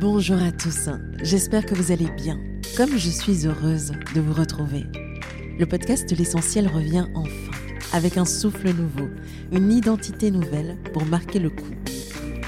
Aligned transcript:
Bonjour 0.00 0.40
à 0.40 0.52
tous, 0.52 0.88
j'espère 1.24 1.66
que 1.66 1.74
vous 1.74 1.90
allez 1.90 2.08
bien, 2.16 2.38
comme 2.76 2.96
je 2.96 3.10
suis 3.10 3.48
heureuse 3.48 3.90
de 4.14 4.20
vous 4.20 4.32
retrouver. 4.32 4.84
Le 5.58 5.66
podcast 5.66 6.16
l'essentiel 6.16 6.68
revient 6.68 7.08
enfin, 7.16 7.50
avec 7.92 8.16
un 8.16 8.24
souffle 8.24 8.68
nouveau, 8.68 9.08
une 9.50 9.72
identité 9.72 10.30
nouvelle 10.30 10.76
pour 10.92 11.04
marquer 11.04 11.40
le 11.40 11.50
coup. 11.50 11.74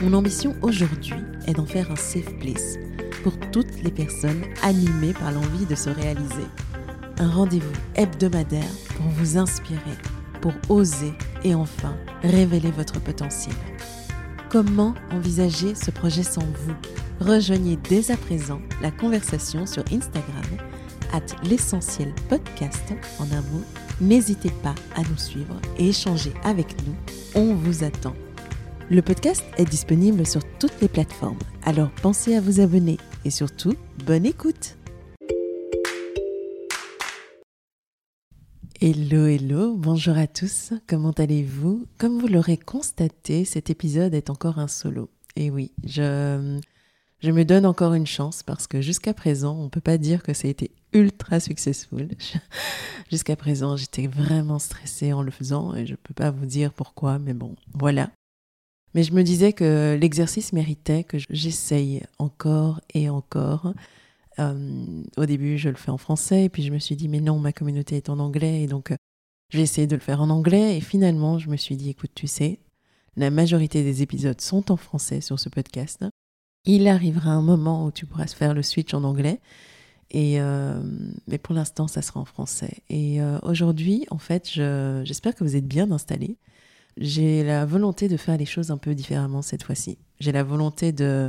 Mon 0.01 0.13
ambition 0.13 0.55
aujourd'hui 0.63 1.17
est 1.49 1.55
d'en 1.55 1.67
faire 1.67 1.91
un 1.91 1.97
safe 1.97 2.39
place 2.39 2.77
pour 3.25 3.37
toutes 3.51 3.83
les 3.83 3.91
personnes 3.91 4.45
animées 4.63 5.15
par 5.15 5.33
l'envie 5.33 5.67
de 5.67 5.75
se 5.75 5.91
réaliser. 5.91 6.47
Un 7.19 7.31
rendez-vous 7.31 7.73
hebdomadaire 7.97 8.63
pour 8.97 9.07
vous 9.07 9.39
inspirer, 9.39 9.99
pour 10.41 10.53
oser 10.69 11.15
et 11.43 11.57
enfin 11.57 11.97
révéler 12.23 12.71
votre 12.71 13.01
potentiel. 13.01 13.57
Comment 14.51 14.95
envisager 15.13 15.77
ce 15.77 15.93
projet 15.93 16.25
sans 16.25 16.41
vous? 16.41 16.75
Rejoignez 17.21 17.79
dès 17.89 18.11
à 18.11 18.17
présent 18.17 18.61
la 18.83 18.91
conversation 18.91 19.65
sur 19.65 19.85
Instagram, 19.93 20.43
at 21.13 21.23
l'essentiel 21.45 22.13
podcast 22.29 22.93
en 23.21 23.25
un 23.27 23.43
mot. 23.53 23.63
N'hésitez 24.01 24.51
pas 24.65 24.75
à 24.97 25.03
nous 25.03 25.19
suivre 25.19 25.55
et 25.79 25.91
échanger 25.91 26.33
avec 26.43 26.67
nous. 26.85 26.95
On 27.37 27.55
vous 27.55 27.85
attend. 27.85 28.15
Le 28.91 29.03
podcast 29.03 29.45
est 29.57 29.71
disponible 29.71 30.27
sur 30.27 30.43
toutes 30.59 30.81
les 30.81 30.89
plateformes, 30.89 31.39
alors 31.63 31.93
pensez 32.03 32.35
à 32.35 32.41
vous 32.41 32.59
abonner 32.59 32.97
et 33.25 33.31
surtout, 33.31 33.75
bonne 34.05 34.27
écoute 34.27 34.80
Hello, 38.83 39.27
hello, 39.27 39.77
bonjour 39.77 40.17
à 40.17 40.27
tous, 40.27 40.73
comment 40.87 41.11
allez-vous? 41.11 41.87
Comme 41.99 42.19
vous 42.19 42.29
l'aurez 42.29 42.57
constaté, 42.57 43.45
cet 43.45 43.69
épisode 43.69 44.15
est 44.15 44.31
encore 44.31 44.59
un 44.59 44.69
solo. 44.69 45.11
Et 45.37 45.51
oui, 45.51 45.71
je, 45.85 46.59
me 47.23 47.43
donne 47.43 47.67
encore 47.67 47.93
une 47.93 48.07
chance 48.07 48.43
parce 48.43 48.67
que 48.67 48.81
jusqu'à 48.81 49.13
présent, 49.13 49.55
on 49.55 49.65
ne 49.65 49.69
peut 49.69 49.83
pas 49.83 49.99
dire 49.99 50.23
que 50.23 50.33
ça 50.33 50.49
a 50.49 50.51
été 50.51 50.71
ultra 50.95 51.41
successful. 51.41 52.09
jusqu'à 53.11 53.37
présent, 53.37 53.77
j'étais 53.77 54.07
vraiment 54.07 54.59
stressée 54.59 55.13
en 55.13 55.21
le 55.21 55.31
faisant 55.31 55.75
et 55.75 55.85
je 55.85 55.93
ne 55.93 55.97
peux 55.97 56.15
pas 56.15 56.31
vous 56.31 56.47
dire 56.47 56.73
pourquoi, 56.73 57.19
mais 57.19 57.35
bon, 57.35 57.57
voilà. 57.75 58.11
Mais 58.95 59.03
je 59.03 59.13
me 59.13 59.23
disais 59.23 59.53
que 59.53 59.99
l'exercice 60.01 60.55
méritait 60.55 61.05
que 61.05 61.19
j'essaye 61.29 62.03
encore 62.19 62.81
et 62.95 63.11
encore 63.11 63.75
euh, 64.39 65.03
au 65.17 65.27
début, 65.27 65.59
je 65.59 65.69
le 65.69 65.77
fais 65.77 65.91
en 65.91 65.99
français, 65.99 66.45
et 66.45 66.49
puis 66.49 66.63
je 66.63 66.73
me 66.73 66.79
suis 66.79 66.97
dit, 66.97 67.09
mais 67.09 67.21
non, 67.21 67.39
ma 67.39 67.53
communauté 67.53 67.97
est 67.97 68.09
en 68.09 68.19
anglais, 68.19 68.63
et 68.63 68.67
donc 68.67 68.91
euh, 68.91 68.97
j'ai 69.51 69.63
essayé 69.63 69.87
de 69.87 69.97
le 69.97 70.01
faire 70.01 70.21
en 70.21 70.31
anglais, 70.31 70.77
et 70.77 70.81
finalement, 70.81 71.39
je 71.39 71.49
me 71.49 71.57
suis 71.57 71.77
dit, 71.77 71.91
écoute, 71.91 72.13
tu 72.15 72.27
sais, 72.27 72.61
la 73.17 73.31
majorité 73.31 73.83
des 73.83 74.03
épisodes 74.03 74.41
sont 74.41 74.71
en 74.71 74.77
français 74.77 75.21
sur 75.21 75.39
ce 75.39 75.49
podcast. 75.49 76.05
Il 76.65 76.87
arrivera 76.87 77.31
un 77.31 77.43
moment 77.43 77.87
où 77.87 77.91
tu 77.91 78.07
pourras 78.07 78.27
faire 78.27 78.55
le 78.55 78.63
switch 78.63 78.95
en 78.95 79.05
anglais, 79.05 79.41
et 80.13 80.41
euh, 80.41 80.81
mais 81.27 81.39
pour 81.39 81.55
l'instant, 81.55 81.87
ça 81.89 82.03
sera 82.03 82.21
en 82.21 82.25
français. 82.25 82.79
Et 82.89 83.21
aujourd'hui, 83.43 84.07
en 84.11 84.19
fait, 84.19 84.49
j'espère 84.49 85.35
que 85.35 85.45
vous 85.45 85.57
êtes 85.57 85.67
bien 85.67 85.91
installés. 85.91 86.37
J'ai 86.97 87.45
la 87.45 87.65
volonté 87.65 88.09
de 88.09 88.17
faire 88.17 88.37
les 88.37 88.45
choses 88.45 88.71
un 88.71 88.77
peu 88.77 88.95
différemment 88.95 89.43
cette 89.43 89.63
fois-ci. 89.63 89.99
J'ai 90.19 90.33
la 90.33 90.43
volonté 90.43 90.93
de 90.93 91.29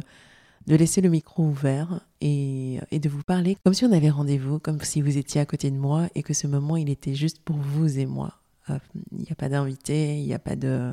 de 0.68 0.76
laisser 0.76 1.02
le 1.02 1.10
micro 1.10 1.44
ouvert 1.44 2.02
et, 2.22 2.80
de 2.92 3.10
vous 3.10 3.24
parler 3.24 3.58
comme 3.64 3.74
si 3.74 3.86
on 3.86 3.92
avait 3.92 4.10
rendez-vous, 4.10 4.60
comme 4.60 4.80
si 4.82 5.02
vous 5.02 5.18
étiez 5.18 5.42
à 5.42 5.46
côté 5.46 5.72
de 5.72 5.78
moi 5.78 6.08
et 6.16 6.24
que 6.24 6.34
ce 6.34 6.48
moment, 6.48 6.78
il 6.78 6.90
était 6.90 7.16
juste 7.16 7.40
pour 7.40 7.58
vous 7.58 8.00
et 8.00 8.06
moi. 8.06 8.38
Euh, 8.70 8.78
il 9.12 9.20
n'y 9.20 9.32
a 9.32 9.36
pas 9.36 9.50
d'invité, 9.50 10.18
il 10.18 10.26
n'y 10.26 10.34
a 10.34 10.40
pas 10.40 10.56
de... 10.56 10.92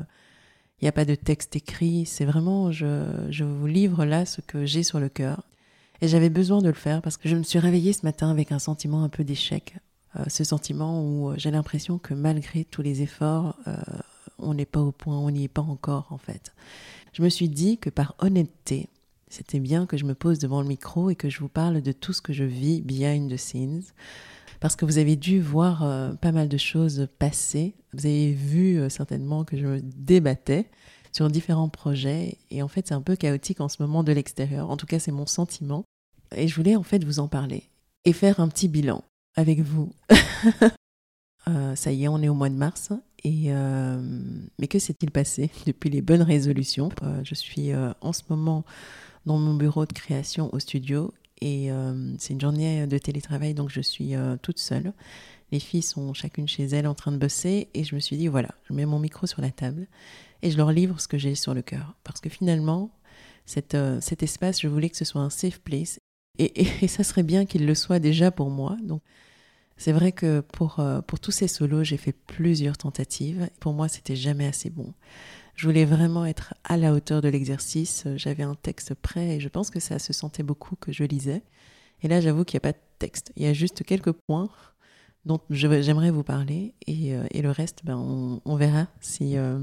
Il 0.81 0.87
a 0.87 0.93
pas 0.93 1.03
de 1.03 1.15
texte 1.15 1.57
écrit, 1.57 2.05
c'est 2.05 2.23
vraiment, 2.23 2.71
je, 2.71 3.27
je 3.29 3.43
vous 3.43 3.67
livre 3.67 4.05
là 4.05 4.25
ce 4.25 4.39
que 4.39 4.65
j'ai 4.65 4.81
sur 4.81 5.01
le 5.01 5.09
cœur. 5.09 5.43
Et 5.99 6.07
j'avais 6.07 6.29
besoin 6.29 6.61
de 6.61 6.69
le 6.69 6.73
faire 6.73 7.01
parce 7.01 7.17
que 7.17 7.27
je 7.27 7.35
me 7.35 7.43
suis 7.43 7.59
réveillée 7.59 7.91
ce 7.91 8.05
matin 8.05 8.31
avec 8.31 8.53
un 8.53 8.59
sentiment 8.59 9.03
un 9.03 9.09
peu 9.09 9.25
d'échec. 9.25 9.75
Euh, 10.15 10.23
ce 10.27 10.43
sentiment 10.43 11.03
où 11.03 11.33
j'ai 11.37 11.51
l'impression 11.51 11.99
que 11.99 12.13
malgré 12.13 12.63
tous 12.63 12.81
les 12.81 13.01
efforts, 13.01 13.57
euh, 13.67 13.75
on 14.39 14.53
n'est 14.53 14.65
pas 14.65 14.79
au 14.79 14.91
point, 14.91 15.17
on 15.17 15.29
n'y 15.29 15.43
est 15.43 15.49
pas 15.49 15.61
encore 15.61 16.07
en 16.11 16.17
fait. 16.17 16.53
Je 17.13 17.21
me 17.21 17.29
suis 17.29 17.49
dit 17.49 17.77
que 17.77 17.89
par 17.89 18.15
honnêteté, 18.19 18.89
c'était 19.29 19.59
bien 19.59 19.85
que 19.85 19.95
je 19.95 20.05
me 20.05 20.15
pose 20.15 20.39
devant 20.39 20.61
le 20.61 20.67
micro 20.67 21.09
et 21.09 21.15
que 21.15 21.29
je 21.29 21.39
vous 21.39 21.49
parle 21.49 21.81
de 21.81 21.91
tout 21.91 22.13
ce 22.13 22.21
que 22.21 22.33
je 22.33 22.43
vis 22.43 22.81
behind 22.81 23.31
the 23.31 23.37
scenes. 23.37 23.83
Parce 24.59 24.75
que 24.75 24.85
vous 24.85 24.97
avez 24.97 25.15
dû 25.15 25.39
voir 25.39 25.83
euh, 25.83 26.13
pas 26.13 26.31
mal 26.31 26.49
de 26.49 26.57
choses 26.57 27.07
passer. 27.17 27.75
Vous 27.93 28.05
avez 28.05 28.33
vu 28.33 28.77
euh, 28.77 28.89
certainement 28.89 29.45
que 29.45 29.55
je 29.55 29.65
me 29.65 29.81
débattais 29.81 30.69
sur 31.13 31.29
différents 31.29 31.69
projets. 31.69 32.37
Et 32.51 32.61
en 32.61 32.67
fait, 32.67 32.87
c'est 32.87 32.93
un 32.93 33.01
peu 33.01 33.15
chaotique 33.15 33.61
en 33.61 33.69
ce 33.69 33.81
moment 33.81 34.03
de 34.03 34.11
l'extérieur. 34.11 34.69
En 34.69 34.77
tout 34.77 34.85
cas, 34.85 34.99
c'est 34.99 35.11
mon 35.11 35.25
sentiment. 35.25 35.85
Et 36.35 36.47
je 36.47 36.55
voulais 36.55 36.75
en 36.75 36.83
fait 36.83 37.03
vous 37.03 37.19
en 37.19 37.27
parler 37.27 37.63
et 38.03 38.13
faire 38.13 38.39
un 38.39 38.47
petit 38.49 38.67
bilan 38.67 39.03
avec 39.35 39.61
vous. 39.61 39.91
Euh, 41.47 41.73
ça 41.73 41.91
y 41.91 42.03
est, 42.03 42.07
on 42.07 42.21
est 42.21 42.27
au 42.27 42.35
mois 42.35 42.49
de 42.49 42.55
mars. 42.55 42.91
Et 43.23 43.49
mais 44.59 44.67
que 44.67 44.77
s'est-il 44.77 45.09
passé 45.09 45.49
depuis 45.65 45.89
les 45.89 46.01
bonnes 46.01 46.21
résolutions? 46.21 46.89
Je 47.23 47.33
suis 47.33 47.71
en 48.01 48.13
ce 48.13 48.21
moment 48.29 48.65
dans 49.29 49.37
mon 49.37 49.53
bureau 49.53 49.85
de 49.85 49.93
création 49.93 50.51
au 50.55 50.59
studio. 50.59 51.13
Et 51.39 51.71
euh, 51.71 52.15
c'est 52.17 52.33
une 52.33 52.41
journée 52.41 52.87
de 52.87 52.97
télétravail, 52.97 53.53
donc 53.53 53.69
je 53.69 53.79
suis 53.79 54.15
euh, 54.15 54.37
toute 54.41 54.57
seule. 54.57 54.91
Les 55.51 55.59
filles 55.59 55.83
sont 55.83 56.15
chacune 56.15 56.47
chez 56.47 56.63
elles 56.63 56.87
en 56.87 56.95
train 56.95 57.11
de 57.11 57.17
bosser. 57.17 57.69
Et 57.75 57.83
je 57.83 57.93
me 57.93 57.99
suis 57.99 58.17
dit, 58.17 58.27
voilà, 58.27 58.49
je 58.67 58.73
mets 58.73 58.87
mon 58.87 58.97
micro 58.97 59.27
sur 59.27 59.41
la 59.41 59.51
table 59.51 59.85
et 60.41 60.49
je 60.49 60.57
leur 60.57 60.71
livre 60.71 60.99
ce 60.99 61.07
que 61.07 61.19
j'ai 61.19 61.35
sur 61.35 61.53
le 61.53 61.61
cœur. 61.61 61.93
Parce 62.03 62.21
que 62.21 62.29
finalement, 62.29 62.89
euh, 63.75 63.99
cet 64.01 64.23
espace, 64.23 64.61
je 64.61 64.67
voulais 64.67 64.89
que 64.89 64.97
ce 64.97 65.05
soit 65.05 65.21
un 65.21 65.29
safe 65.29 65.59
place. 65.59 65.99
Et, 66.39 66.83
et, 66.83 66.87
ça 66.87 67.03
serait 67.03 67.23
bien 67.23 67.45
qu'il 67.45 67.67
le 67.67 67.75
soit 67.75 67.99
déjà 67.99 68.31
pour 68.31 68.49
moi. 68.49 68.77
Donc, 68.81 69.03
c'est 69.77 69.91
vrai 69.91 70.11
que 70.11 70.39
pour, 70.39 70.83
pour 71.05 71.19
tous 71.19 71.31
ces 71.31 71.47
solos, 71.47 71.83
j'ai 71.83 71.97
fait 71.97 72.13
plusieurs 72.13 72.77
tentatives. 72.77 73.47
Pour 73.59 73.73
moi, 73.73 73.89
c'était 73.89 74.15
jamais 74.15 74.47
assez 74.47 74.71
bon. 74.71 74.91
Je 75.59 75.67
voulais 75.67 75.83
vraiment 75.83 76.25
être 76.25 76.53
à 76.63 76.77
la 76.77 76.93
hauteur 76.93 77.21
de 77.21 77.27
l'exercice. 77.27 78.07
J'avais 78.15 78.43
un 78.43 78.55
texte 78.55 78.93
prêt 78.93 79.35
et 79.35 79.39
je 79.41 79.49
pense 79.49 79.69
que 79.69 79.81
ça 79.81 79.99
se 79.99 80.13
sentait 80.13 80.41
beaucoup 80.41 80.77
que 80.77 80.93
je 80.93 81.03
lisais. 81.03 81.43
Et 82.01 82.07
là, 82.07 82.21
j'avoue 82.21 82.45
qu'il 82.45 82.55
n'y 82.55 82.59
a 82.59 82.71
pas 82.71 82.77
de 82.77 82.81
texte. 82.97 83.33
Il 83.35 83.43
y 83.43 83.45
a 83.45 83.51
juste 83.51 83.83
quelques 83.83 84.13
points 84.13 84.47
dont 85.25 85.41
j'aimerais 85.49 86.11
vous 86.11 86.23
parler. 86.23 86.75
Et, 86.87 87.13
euh, 87.13 87.25
et, 87.31 87.41
le 87.41 87.51
reste, 87.51 87.81
ben, 87.83 87.97
on, 87.97 88.55
verra 88.55 88.87
si 89.01 89.35
euh, 89.35 89.59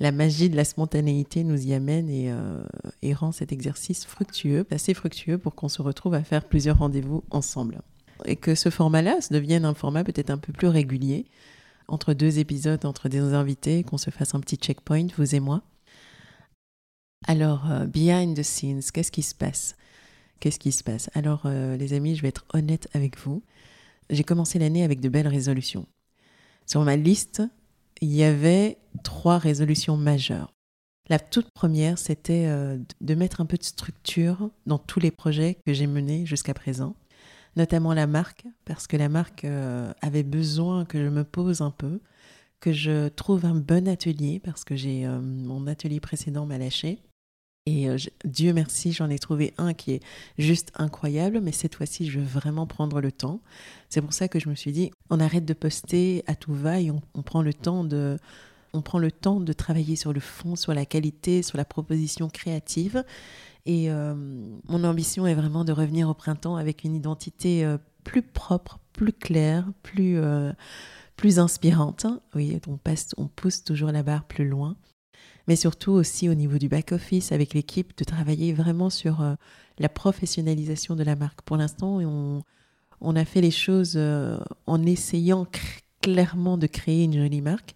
la 0.00 0.10
magie 0.10 0.50
de 0.50 0.56
la 0.56 0.64
spontanéité 0.64 1.44
nous 1.44 1.68
y 1.68 1.72
amène 1.72 2.10
et, 2.10 2.32
euh, 2.32 2.64
et 3.02 3.14
rend 3.14 3.30
cet 3.30 3.52
exercice 3.52 4.04
fructueux, 4.04 4.66
assez 4.72 4.92
fructueux 4.92 5.38
pour 5.38 5.54
qu'on 5.54 5.68
se 5.68 5.82
retrouve 5.82 6.14
à 6.14 6.24
faire 6.24 6.48
plusieurs 6.48 6.78
rendez-vous 6.78 7.22
ensemble. 7.30 7.82
Et 8.24 8.34
que 8.34 8.56
ce 8.56 8.70
format-là 8.70 9.18
devienne 9.30 9.66
un 9.66 9.74
format 9.74 10.02
peut-être 10.02 10.30
un 10.30 10.38
peu 10.38 10.52
plus 10.52 10.66
régulier 10.66 11.26
entre 11.88 12.14
deux 12.14 12.38
épisodes, 12.38 12.84
entre 12.84 13.08
des 13.08 13.20
invités, 13.20 13.82
qu'on 13.82 13.98
se 13.98 14.10
fasse 14.10 14.34
un 14.34 14.40
petit 14.40 14.56
checkpoint, 14.56 15.06
vous 15.16 15.34
et 15.34 15.40
moi. 15.40 15.62
Alors, 17.26 17.70
euh, 17.70 17.86
behind 17.86 18.36
the 18.36 18.42
scenes, 18.42 18.82
qu'est-ce 18.92 19.12
qui 19.12 19.22
se 19.22 19.34
passe? 19.34 19.76
Qu'est-ce 20.40 20.58
qui 20.58 20.72
se 20.72 20.82
passe? 20.82 21.10
Alors, 21.14 21.42
euh, 21.44 21.76
les 21.76 21.92
amis, 21.92 22.16
je 22.16 22.22
vais 22.22 22.28
être 22.28 22.44
honnête 22.52 22.88
avec 22.94 23.18
vous. 23.18 23.42
J'ai 24.10 24.24
commencé 24.24 24.58
l'année 24.58 24.82
avec 24.82 25.00
de 25.00 25.08
belles 25.08 25.28
résolutions. 25.28 25.86
Sur 26.66 26.82
ma 26.82 26.96
liste, 26.96 27.42
il 28.00 28.12
y 28.12 28.24
avait 28.24 28.78
trois 29.04 29.38
résolutions 29.38 29.96
majeures. 29.96 30.52
La 31.08 31.18
toute 31.18 31.50
première, 31.52 31.98
c'était 31.98 32.46
euh, 32.46 32.78
de 33.00 33.14
mettre 33.14 33.40
un 33.40 33.46
peu 33.46 33.56
de 33.56 33.62
structure 33.62 34.50
dans 34.66 34.78
tous 34.78 35.00
les 35.00 35.10
projets 35.10 35.58
que 35.66 35.72
j'ai 35.72 35.86
menés 35.86 36.26
jusqu'à 36.26 36.54
présent 36.54 36.94
notamment 37.56 37.92
la 37.92 38.06
marque, 38.06 38.44
parce 38.64 38.86
que 38.86 38.96
la 38.96 39.08
marque 39.08 39.44
euh, 39.44 39.92
avait 40.00 40.22
besoin 40.22 40.84
que 40.84 40.98
je 40.98 41.08
me 41.08 41.24
pose 41.24 41.60
un 41.60 41.70
peu, 41.70 42.00
que 42.60 42.72
je 42.72 43.08
trouve 43.08 43.44
un 43.44 43.54
bon 43.54 43.88
atelier, 43.88 44.40
parce 44.42 44.64
que 44.64 44.76
j'ai 44.76 45.06
euh, 45.06 45.20
mon 45.20 45.66
atelier 45.66 46.00
précédent 46.00 46.46
m'a 46.46 46.58
lâché. 46.58 46.98
Et 47.66 47.88
euh, 47.88 47.96
Dieu 48.24 48.52
merci, 48.52 48.92
j'en 48.92 49.08
ai 49.08 49.18
trouvé 49.18 49.54
un 49.56 49.72
qui 49.72 49.92
est 49.92 50.00
juste 50.38 50.72
incroyable, 50.76 51.40
mais 51.40 51.52
cette 51.52 51.76
fois-ci, 51.76 52.10
je 52.10 52.18
veux 52.18 52.24
vraiment 52.24 52.66
prendre 52.66 53.00
le 53.00 53.12
temps. 53.12 53.40
C'est 53.88 54.00
pour 54.00 54.12
ça 54.12 54.28
que 54.28 54.40
je 54.40 54.48
me 54.48 54.54
suis 54.54 54.72
dit, 54.72 54.90
on 55.10 55.20
arrête 55.20 55.44
de 55.44 55.54
poster 55.54 56.24
à 56.26 56.34
tout 56.34 56.54
va 56.54 56.80
et 56.80 56.90
on 56.90 57.22
prend 57.22 57.42
le 57.42 57.54
temps 57.54 57.84
de, 57.84 58.18
on 58.72 58.82
prend 58.82 58.98
le 58.98 59.12
temps 59.12 59.40
de 59.40 59.52
travailler 59.52 59.96
sur 59.96 60.12
le 60.12 60.20
fond, 60.20 60.56
sur 60.56 60.74
la 60.74 60.86
qualité, 60.86 61.42
sur 61.42 61.58
la 61.58 61.64
proposition 61.64 62.28
créative. 62.28 63.04
Et 63.64 63.90
euh, 63.90 64.14
mon 64.14 64.84
ambition 64.84 65.26
est 65.26 65.34
vraiment 65.34 65.64
de 65.64 65.72
revenir 65.72 66.08
au 66.08 66.14
printemps 66.14 66.56
avec 66.56 66.84
une 66.84 66.94
identité 66.94 67.64
euh, 67.64 67.78
plus 68.04 68.22
propre, 68.22 68.80
plus 68.92 69.12
claire, 69.12 69.68
plus, 69.82 70.18
euh, 70.18 70.52
plus 71.16 71.38
inspirante. 71.38 72.06
Oui, 72.34 72.60
on, 72.66 72.76
passe, 72.76 73.10
on 73.16 73.28
pousse 73.28 73.62
toujours 73.62 73.92
la 73.92 74.02
barre 74.02 74.24
plus 74.24 74.48
loin. 74.48 74.76
Mais 75.48 75.56
surtout 75.56 75.92
aussi 75.92 76.28
au 76.28 76.34
niveau 76.34 76.58
du 76.58 76.68
back-office 76.68 77.32
avec 77.32 77.54
l'équipe, 77.54 77.96
de 77.96 78.04
travailler 78.04 78.52
vraiment 78.52 78.90
sur 78.90 79.24
la 79.78 79.88
professionnalisation 79.88 80.94
de 80.94 81.02
la 81.02 81.16
marque. 81.16 81.42
Pour 81.42 81.56
l'instant, 81.56 81.98
on, 81.98 82.42
on 83.00 83.16
a 83.16 83.24
fait 83.24 83.40
les 83.40 83.50
choses 83.50 83.98
en 84.66 84.86
essayant 84.86 85.48
clairement 86.00 86.58
de 86.58 86.68
créer 86.68 87.04
une 87.04 87.14
jolie 87.14 87.40
marque, 87.40 87.74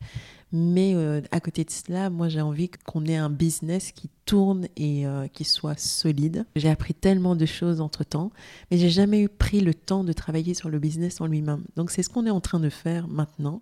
Mais 0.52 0.94
euh, 0.94 1.20
à 1.32 1.40
côté 1.40 1.64
de 1.64 1.70
cela, 1.70 2.08
moi 2.08 2.28
j'ai 2.28 2.40
envie 2.40 2.70
qu'on 2.70 3.04
ait 3.06 3.16
un 3.16 3.30
business 3.30 3.90
qui 3.90 4.08
tourne 4.26 4.68
et 4.76 5.06
euh, 5.06 5.26
qui 5.26 5.44
soit 5.44 5.78
solide. 5.78 6.46
J'ai 6.54 6.70
appris 6.70 6.94
tellement 6.94 7.34
de 7.34 7.46
choses 7.46 7.80
entre 7.80 8.04
temps, 8.04 8.30
mais 8.70 8.78
j'ai 8.78 8.90
jamais 8.90 9.20
eu 9.20 9.28
pris 9.28 9.60
le 9.60 9.74
temps 9.74 10.04
de 10.04 10.12
travailler 10.12 10.54
sur 10.54 10.68
le 10.68 10.78
business 10.78 11.20
en 11.20 11.26
lui-même. 11.26 11.64
Donc 11.74 11.90
c'est 11.90 12.02
ce 12.02 12.08
qu'on 12.08 12.26
est 12.26 12.30
en 12.30 12.40
train 12.40 12.60
de 12.60 12.68
faire 12.68 13.08
maintenant. 13.08 13.60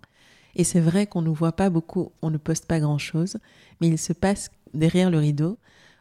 Et 0.55 0.63
c'est 0.63 0.79
vrai 0.79 1.07
qu'on 1.07 1.21
ne 1.21 1.29
voit 1.29 1.53
pas 1.53 1.69
beaucoup, 1.69 2.11
on 2.21 2.29
ne 2.29 2.37
poste 2.37 2.65
pas 2.65 2.79
grand-chose, 2.79 3.37
mais 3.81 3.87
il 3.87 3.97
se 3.97 4.13
passe 4.13 4.51
derrière 4.73 5.09
le 5.09 5.17
rideau. 5.17 5.57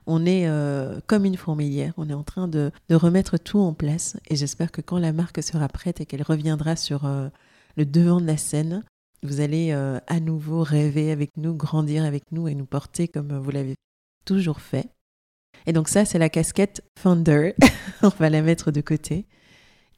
On 0.07 0.27
est 0.27 0.47
euh, 0.47 1.01
comme 1.07 1.25
une 1.25 1.39
fourmilière, 1.39 1.95
on 1.97 2.11
est 2.11 2.15
en 2.15 2.23
train 2.23 2.47
de, 2.47 2.71
de, 2.91 2.95
remettre 2.95 3.39
tout 3.39 3.59
en 3.59 3.73
place 3.73 4.19
et 4.29 4.37
j'espère 4.37 4.71
que 4.71 4.83
quand 4.83 4.99
la 4.99 5.15
marque 5.15 5.43
sera 5.43 5.67
prête 5.67 6.03
et 6.03 6.07
qu'elle 6.07 6.23
reviendra 6.23 6.77
sur 6.77 7.09
le 7.77 7.87
devant 7.87 8.21
de 8.21 8.27
la 8.27 8.37
scène, 8.37 8.85
vous 9.25 9.41
allez 9.41 9.73
euh, 9.73 9.99
à 10.07 10.21
nouveau 10.21 10.63
rêver 10.63 11.11
avec 11.11 11.37
nous, 11.37 11.55
grandir 11.55 12.05
avec 12.05 12.31
nous 12.31 12.47
et 12.47 12.55
nous 12.55 12.67
porter 12.67 13.09
comme 13.09 13.37
vous 13.37 13.51
l'avez 13.51 13.75
toujours 14.25 14.61
fait. 14.61 14.89
Et 15.67 15.73
donc 15.73 15.89
ça, 15.89 16.05
c'est 16.05 16.19
la 16.19 16.29
casquette 16.29 16.83
Founder. 16.99 17.55
On 18.03 18.09
va 18.09 18.31
la 18.31 18.43
mettre 18.43 18.71
de 18.71 18.81
côté. 18.81 19.27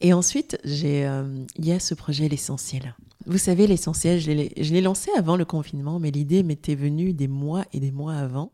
Et 0.01 0.13
ensuite, 0.13 0.59
j'ai, 0.65 1.07
euh, 1.07 1.45
il 1.57 1.67
y 1.67 1.73
a 1.73 1.81
ce 1.81 1.95
projet 1.95 2.29
L'Essentiel. 2.29 2.95
Vous 3.27 3.39
savez, 3.39 3.67
L'Essentiel, 3.67 4.21
je 4.21 4.31
l'ai 4.31 4.81
lancé 4.81 5.11
avant 5.17 5.37
le 5.37 5.45
confinement, 5.45 5.99
mais 5.99 6.11
l'idée 6.11 6.43
m'était 6.43 6.75
venue 6.75 7.13
des 7.13 7.29
mois 7.29 7.65
et 7.73 7.81
des 7.81 7.91
mois 7.91 8.15
avant. 8.15 8.53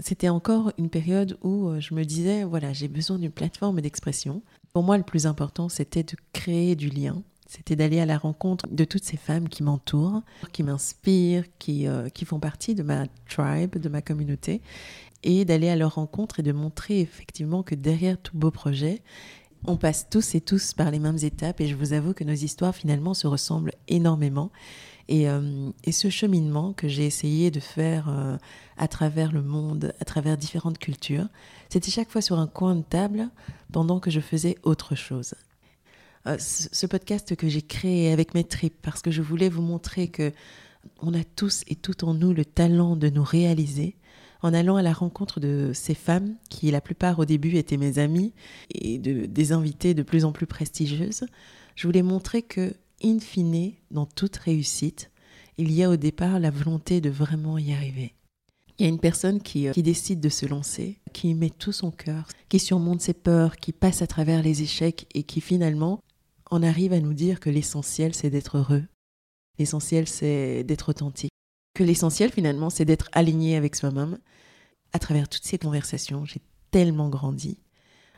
C'était 0.00 0.30
encore 0.30 0.72
une 0.78 0.88
période 0.88 1.38
où 1.42 1.68
euh, 1.68 1.80
je 1.80 1.94
me 1.94 2.04
disais, 2.04 2.44
voilà, 2.44 2.72
j'ai 2.72 2.88
besoin 2.88 3.18
d'une 3.18 3.30
plateforme 3.30 3.80
d'expression. 3.80 4.42
Pour 4.72 4.82
moi, 4.82 4.96
le 4.96 5.04
plus 5.04 5.26
important, 5.26 5.68
c'était 5.68 6.02
de 6.02 6.16
créer 6.32 6.74
du 6.74 6.88
lien, 6.88 7.22
c'était 7.50 7.74
d'aller 7.74 7.98
à 7.98 8.06
la 8.06 8.16
rencontre 8.16 8.68
de 8.70 8.84
toutes 8.84 9.02
ces 9.02 9.16
femmes 9.16 9.48
qui 9.48 9.64
m'entourent, 9.64 10.22
qui 10.52 10.62
m'inspirent, 10.62 11.42
qui, 11.58 11.88
euh, 11.88 12.08
qui 12.08 12.24
font 12.24 12.38
partie 12.38 12.76
de 12.76 12.84
ma 12.84 13.06
tribe, 13.28 13.76
de 13.76 13.88
ma 13.88 14.02
communauté, 14.02 14.62
et 15.24 15.44
d'aller 15.44 15.68
à 15.68 15.74
leur 15.74 15.96
rencontre 15.96 16.38
et 16.38 16.42
de 16.44 16.52
montrer 16.52 17.00
effectivement 17.00 17.64
que 17.64 17.74
derrière 17.74 18.22
tout 18.22 18.38
beau 18.38 18.52
projet, 18.52 19.02
on 19.66 19.76
passe 19.76 20.08
tous 20.08 20.36
et 20.36 20.40
tous 20.40 20.74
par 20.74 20.92
les 20.92 21.00
mêmes 21.00 21.18
étapes 21.22 21.60
et 21.60 21.66
je 21.66 21.74
vous 21.74 21.92
avoue 21.92 22.14
que 22.14 22.22
nos 22.22 22.32
histoires 22.34 22.74
finalement 22.74 23.14
se 23.14 23.26
ressemblent 23.26 23.74
énormément. 23.88 24.52
Et, 25.08 25.28
euh, 25.28 25.70
et 25.82 25.90
ce 25.90 26.08
cheminement 26.08 26.72
que 26.72 26.86
j'ai 26.86 27.04
essayé 27.04 27.50
de 27.50 27.58
faire 27.58 28.08
euh, 28.08 28.38
à 28.76 28.86
travers 28.86 29.32
le 29.32 29.42
monde, 29.42 29.92
à 29.98 30.04
travers 30.04 30.36
différentes 30.36 30.78
cultures, 30.78 31.26
c'était 31.68 31.90
chaque 31.90 32.10
fois 32.10 32.22
sur 32.22 32.38
un 32.38 32.46
coin 32.46 32.76
de 32.76 32.82
table 32.82 33.28
pendant 33.72 33.98
que 33.98 34.12
je 34.12 34.20
faisais 34.20 34.56
autre 34.62 34.94
chose. 34.94 35.34
Euh, 36.26 36.36
ce 36.38 36.86
podcast 36.86 37.34
que 37.34 37.48
j'ai 37.48 37.62
créé 37.62 38.12
avec 38.12 38.34
mes 38.34 38.44
tripes 38.44 38.76
parce 38.82 39.00
que 39.00 39.10
je 39.10 39.22
voulais 39.22 39.48
vous 39.48 39.62
montrer 39.62 40.08
que 40.08 40.32
on 41.00 41.14
a 41.14 41.24
tous 41.24 41.62
et 41.66 41.76
tout 41.76 42.04
en 42.04 42.14
nous 42.14 42.32
le 42.32 42.44
talent 42.44 42.94
de 42.96 43.08
nous 43.08 43.24
réaliser 43.24 43.96
en 44.42 44.52
allant 44.52 44.76
à 44.76 44.82
la 44.82 44.92
rencontre 44.92 45.40
de 45.40 45.72
ces 45.74 45.94
femmes 45.94 46.36
qui 46.48 46.70
la 46.70 46.80
plupart 46.80 47.18
au 47.18 47.24
début 47.24 47.56
étaient 47.56 47.76
mes 47.76 47.98
amies 47.98 48.32
et 48.70 48.98
de, 48.98 49.26
des 49.26 49.52
invités 49.52 49.94
de 49.94 50.02
plus 50.02 50.24
en 50.24 50.32
plus 50.32 50.46
prestigieuses. 50.46 51.24
Je 51.74 51.86
voulais 51.86 52.02
montrer 52.02 52.42
que 52.42 52.74
in 53.02 53.18
fine 53.18 53.72
dans 53.90 54.06
toute 54.06 54.36
réussite, 54.36 55.10
il 55.56 55.72
y 55.72 55.82
a 55.82 55.90
au 55.90 55.96
départ 55.96 56.38
la 56.38 56.50
volonté 56.50 57.00
de 57.00 57.10
vraiment 57.10 57.58
y 57.58 57.72
arriver. 57.72 58.14
Il 58.78 58.84
y 58.84 58.86
a 58.86 58.88
une 58.88 58.98
personne 58.98 59.42
qui, 59.42 59.68
euh, 59.68 59.72
qui, 59.72 59.82
décide 59.82 60.20
de 60.20 60.30
se 60.30 60.46
lancer, 60.46 61.00
qui 61.12 61.34
met 61.34 61.50
tout 61.50 61.72
son 61.72 61.90
cœur, 61.90 62.26
qui 62.48 62.58
surmonte 62.58 63.02
ses 63.02 63.12
peurs, 63.12 63.56
qui 63.56 63.72
passe 63.72 64.00
à 64.00 64.06
travers 64.06 64.42
les 64.42 64.62
échecs 64.62 65.06
et 65.14 65.22
qui 65.22 65.42
finalement 65.42 66.00
on 66.50 66.62
arrive 66.62 66.92
à 66.92 67.00
nous 67.00 67.14
dire 67.14 67.40
que 67.40 67.50
l'essentiel, 67.50 68.14
c'est 68.14 68.30
d'être 68.30 68.58
heureux. 68.58 68.84
L'essentiel, 69.58 70.08
c'est 70.08 70.64
d'être 70.64 70.88
authentique. 70.88 71.32
Que 71.74 71.84
l'essentiel, 71.84 72.30
finalement, 72.30 72.70
c'est 72.70 72.84
d'être 72.84 73.08
aligné 73.12 73.56
avec 73.56 73.76
soi-même. 73.76 74.18
À 74.92 74.98
travers 74.98 75.28
toutes 75.28 75.44
ces 75.44 75.58
conversations, 75.58 76.24
j'ai 76.24 76.40
tellement 76.70 77.08
grandi. 77.08 77.58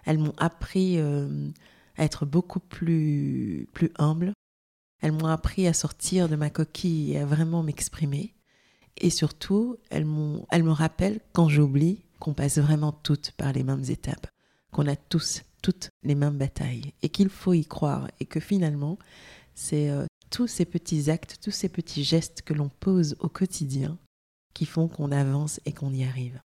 Elles 0.05 0.19
m'ont 0.19 0.35
appris 0.39 0.99
euh, 0.99 1.51
à 1.97 2.05
être 2.05 2.25
beaucoup 2.25 2.61
plus, 2.61 3.69
plus 3.73 3.93
humble. 3.99 4.33
Elles 5.01 5.13
m'ont 5.13 5.27
appris 5.27 5.67
à 5.67 5.73
sortir 5.73 6.29
de 6.29 6.37
ma 6.37 6.49
coquille 6.49 7.13
et 7.13 7.19
à 7.19 7.27
vraiment 7.27 7.63
m'exprimer. 7.63 8.35
Et 8.97 9.11
surtout, 9.11 9.77
elles, 9.91 10.07
elles 10.51 10.65
me 10.65 10.71
rappellent, 10.71 11.21
quand 11.33 11.49
j'oublie, 11.49 12.05
qu'on 12.19 12.35
passe 12.35 12.59
vraiment 12.59 12.93
toutes 12.93 13.33
par 13.33 13.53
les 13.53 13.65
mêmes 13.65 13.85
étapes, 13.89 14.29
qu'on 14.71 14.87
a 14.87 14.97
tous 14.97 15.43
toutes 15.63 15.91
les 16.03 16.15
mêmes 16.15 16.37
batailles 16.37 16.93
et 17.03 17.09
qu'il 17.09 17.29
faut 17.29 17.55
y 17.55 17.65
croire 17.65 18.09
et 18.21 18.27
que 18.27 18.41
finalement, 18.41 18.99
c'est 19.55 19.91
euh, 19.91 20.07
tous 20.31 20.47
ces 20.47 20.65
petits 20.65 21.11
actes, 21.11 21.39
tous 21.43 21.51
ces 21.51 21.69
petits 21.69 22.05
gestes 22.05 22.43
que 22.43 22.55
l'on 22.55 22.69
pose 22.69 23.17
au 23.21 23.29
quotidien 23.29 23.99
qui 24.55 24.67
font 24.67 24.89
qu'on 24.89 25.13
avance 25.13 25.61
et 25.65 25.73
qu'on 25.73 25.93
y 25.93 26.05
arrive. 26.05 26.41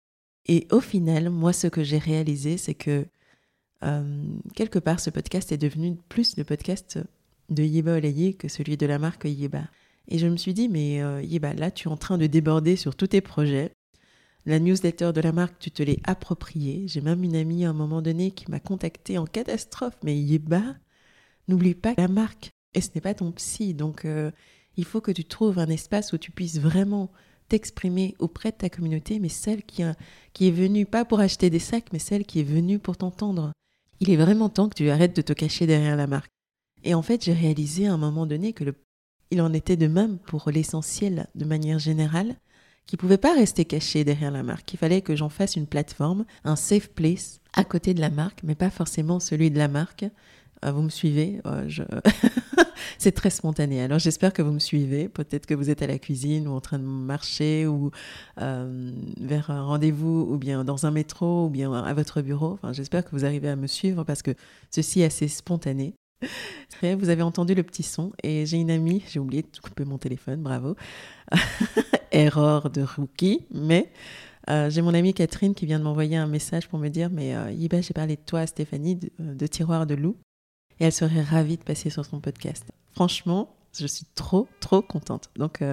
Et 0.46 0.68
au 0.72 0.82
final, 0.82 1.30
moi, 1.30 1.54
ce 1.54 1.68
que 1.68 1.84
j'ai 1.84 1.98
réalisé, 1.98 2.58
c'est 2.58 2.74
que 2.74 3.06
euh, 3.84 4.24
quelque 4.56 4.80
part, 4.80 5.00
ce 5.00 5.10
podcast 5.10 5.52
est 5.52 5.58
devenu 5.58 5.96
plus 6.10 6.38
le 6.38 6.44
podcast 6.44 7.00
de 7.50 7.64
Yeba 7.64 7.98
Olaye 7.98 8.36
que 8.36 8.48
celui 8.48 8.78
de 8.78 8.86
la 8.86 9.00
marque 9.00 9.26
Yeba. 9.26 9.64
Et 10.08 10.18
je 10.18 10.28
me 10.28 10.38
suis 10.38 10.54
dit, 10.54 10.68
mais 10.68 11.02
euh, 11.02 11.22
Yeba, 11.22 11.54
là, 11.54 11.72
tu 11.72 11.88
es 11.88 11.92
en 11.92 11.98
train 11.98 12.18
de 12.18 12.28
déborder 12.28 12.76
sur 12.76 12.96
tous 12.96 13.08
tes 13.08 13.22
projets. 13.22 13.72
La 14.46 14.60
newsletter 14.60 15.12
de 15.14 15.22
la 15.22 15.32
marque, 15.32 15.58
tu 15.60 15.72
te 15.72 15.82
l'es 15.84 16.00
appropriée. 16.04 16.84
J'ai 16.88 17.02
même 17.02 17.24
une 17.24 17.36
amie 17.36 17.66
à 17.66 17.70
un 17.70 17.74
moment 17.74 18.02
donné 18.02 18.32
qui 18.32 18.52
m'a 18.52 18.60
contacté 18.60 19.18
en 19.18 19.26
catastrophe. 19.26 19.98
Mais 20.04 20.18
Yeba, 20.18 20.62
n'oublie 21.48 21.76
pas 21.76 21.94
la 21.98 22.08
marque. 22.10 22.52
Et 22.74 22.82
ce 22.82 22.90
n'est 22.94 23.02
pas 23.02 23.14
ton 23.14 23.32
psy. 23.32 23.74
Donc, 23.74 24.04
euh, 24.04 24.32
il 24.76 24.86
faut 24.86 25.02
que 25.02 25.12
tu 25.12 25.24
trouves 25.24 25.60
un 25.60 25.70
espace 25.70 26.12
où 26.12 26.18
tu 26.18 26.32
puisses 26.32 26.60
vraiment 26.60 27.12
t'exprimer 27.48 28.16
auprès 28.20 28.52
de 28.52 28.58
ta 28.58 28.70
communauté, 28.70 29.20
mais 29.20 29.30
celle 29.30 29.64
qui, 29.64 29.84
qui 30.34 30.48
est 30.48 30.52
venue, 30.52 30.86
pas 30.86 31.06
pour 31.06 31.20
acheter 31.20 31.50
des 31.50 31.60
sacs, 31.60 31.94
mais 31.94 32.00
celle 32.00 32.26
qui 32.26 32.40
est 32.40 32.44
venue 32.44 32.80
pour 32.80 32.98
t'entendre. 32.98 33.52
Il 34.00 34.10
est 34.10 34.18
vraiment 34.18 34.50
temps 34.50 34.70
que 34.70 34.76
tu 34.76 34.90
arrêtes 34.90 35.16
de 35.16 35.22
te 35.22 35.34
cacher 35.34 35.68
derrière 35.68 35.96
la 35.96 36.08
marque. 36.08 36.32
Et 36.84 36.94
en 36.94 37.02
fait, 37.02 37.24
j'ai 37.24 37.34
réalisé 37.34 37.88
à 37.88 37.94
un 37.94 37.98
moment 37.98 38.26
donné 38.26 38.54
que 38.54 38.64
le, 38.64 38.76
il 39.32 39.42
en 39.42 39.54
était 39.54 39.78
de 39.78 39.88
même 39.88 40.18
pour 40.18 40.50
l'essentiel 40.50 41.28
de 41.36 41.46
manière 41.46 41.80
générale 41.80 42.36
qui 42.86 42.96
ne 42.96 43.00
pouvait 43.00 43.18
pas 43.18 43.34
rester 43.34 43.66
caché 43.66 44.04
derrière 44.04 44.32
la 44.32 44.44
marque. 44.44 44.74
Il 44.74 44.78
fallait 44.78 45.02
que 45.02 45.16
j'en 45.16 45.30
fasse 45.30 45.56
une 45.56 45.68
plateforme, 45.68 46.26
un 46.44 46.56
safe 46.56 46.90
place 46.90 47.40
à 47.54 47.64
côté 47.64 47.94
de 47.94 48.02
la 48.02 48.10
marque, 48.10 48.42
mais 48.44 48.56
pas 48.56 48.70
forcément 48.70 49.20
celui 49.20 49.52
de 49.52 49.58
la 49.58 49.68
marque. 49.68 50.06
Euh, 50.66 50.72
vous 50.72 50.82
me 50.82 50.90
suivez? 50.90 51.42
Je... 51.68 51.84
C'est 52.98 53.12
très 53.12 53.30
spontané. 53.30 53.82
Alors 53.82 54.00
j'espère 54.00 54.34
que 54.34 54.42
vous 54.42 54.52
me 54.52 54.60
suivez. 54.60 55.10
Peut-être 55.10 55.46
que 55.46 55.54
vous 55.54 55.70
êtes 55.70 55.82
à 55.82 55.88
la 55.88 56.00
cuisine 56.00 56.48
ou 56.48 56.52
en 56.52 56.62
train 56.62 56.80
de 56.80 56.84
marcher 56.84 57.68
ou 57.68 57.92
euh, 58.40 58.92
vers 59.20 59.50
un 59.50 59.64
rendez-vous 59.64 60.28
ou 60.30 60.38
bien 60.38 60.64
dans 60.64 60.86
un 60.86 60.92
métro 60.92 61.46
ou 61.46 61.50
bien 61.50 61.74
à 61.74 61.94
votre 61.94 62.22
bureau. 62.22 62.54
Enfin, 62.54 62.74
j'espère 62.74 63.04
que 63.04 63.12
vous 63.12 63.26
arrivez 63.26 63.50
à 63.50 63.56
me 63.56 63.68
suivre 63.68 64.04
parce 64.04 64.22
que 64.22 64.32
ceci 64.72 65.02
est 65.02 65.06
assez 65.06 65.28
spontané. 65.28 65.96
Vous 66.82 67.10
avez 67.10 67.22
entendu 67.22 67.54
le 67.56 67.64
petit 67.64 67.84
son 67.84 68.14
et 68.24 68.46
j'ai 68.46 68.58
une 68.58 68.72
amie, 68.72 69.04
j'ai 69.10 69.20
oublié 69.20 69.42
de 69.42 69.60
couper 69.62 69.84
mon 69.84 69.98
téléphone, 69.98 70.42
bravo. 70.42 70.76
Erreur 72.14 72.70
de 72.70 72.84
rookie, 72.84 73.46
mais 73.52 73.92
euh, 74.50 74.70
j'ai 74.70 74.82
mon 74.82 74.94
amie 74.94 75.14
Catherine 75.14 75.54
qui 75.56 75.66
vient 75.66 75.80
de 75.80 75.84
m'envoyer 75.84 76.18
un 76.18 76.28
message 76.28 76.68
pour 76.70 76.80
me 76.80 76.90
dire 76.90 77.10
Mais 77.10 77.36
euh, 77.36 77.52
Yiba, 77.52 77.82
j'ai 77.82 77.94
parlé 77.94 78.16
de 78.16 78.22
toi 78.22 78.46
Stéphanie 78.46 78.96
de, 78.96 79.10
euh, 79.20 79.34
de, 79.34 79.48
Tiroir 79.48 79.86
de 79.86 79.96
Loup 79.96 80.18
et 80.80 80.86
elle 80.86 80.92
serait 80.92 81.22
ravie 81.22 81.58
de 81.58 81.64
passer 81.64 81.90
sur 81.90 82.06
son 82.06 82.20
podcast. 82.20 82.66
Franchement, 82.92 83.56
je 83.78 83.88
suis 83.88 84.06
trop, 84.16 84.48
trop 84.60 84.82
contente. 84.82 85.32
Donc, 85.36 85.64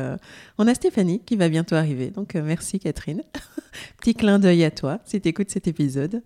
on 0.58 0.66
a 0.66 0.74
Stéphanie 0.74 1.20
qui 1.20 1.36
va 1.36 1.48
bientôt 1.48 1.74
arriver. 1.74 2.10
Donc, 2.10 2.34
merci 2.34 2.80
Catherine. 2.80 3.22
Petit 3.98 4.14
clin 4.14 4.38
d'œil 4.38 4.64
à 4.64 4.70
toi 4.70 5.00
si 5.04 5.20
tu 5.20 5.28
écoutes 5.28 5.50
cet 5.50 5.68
épisode. 5.68 6.22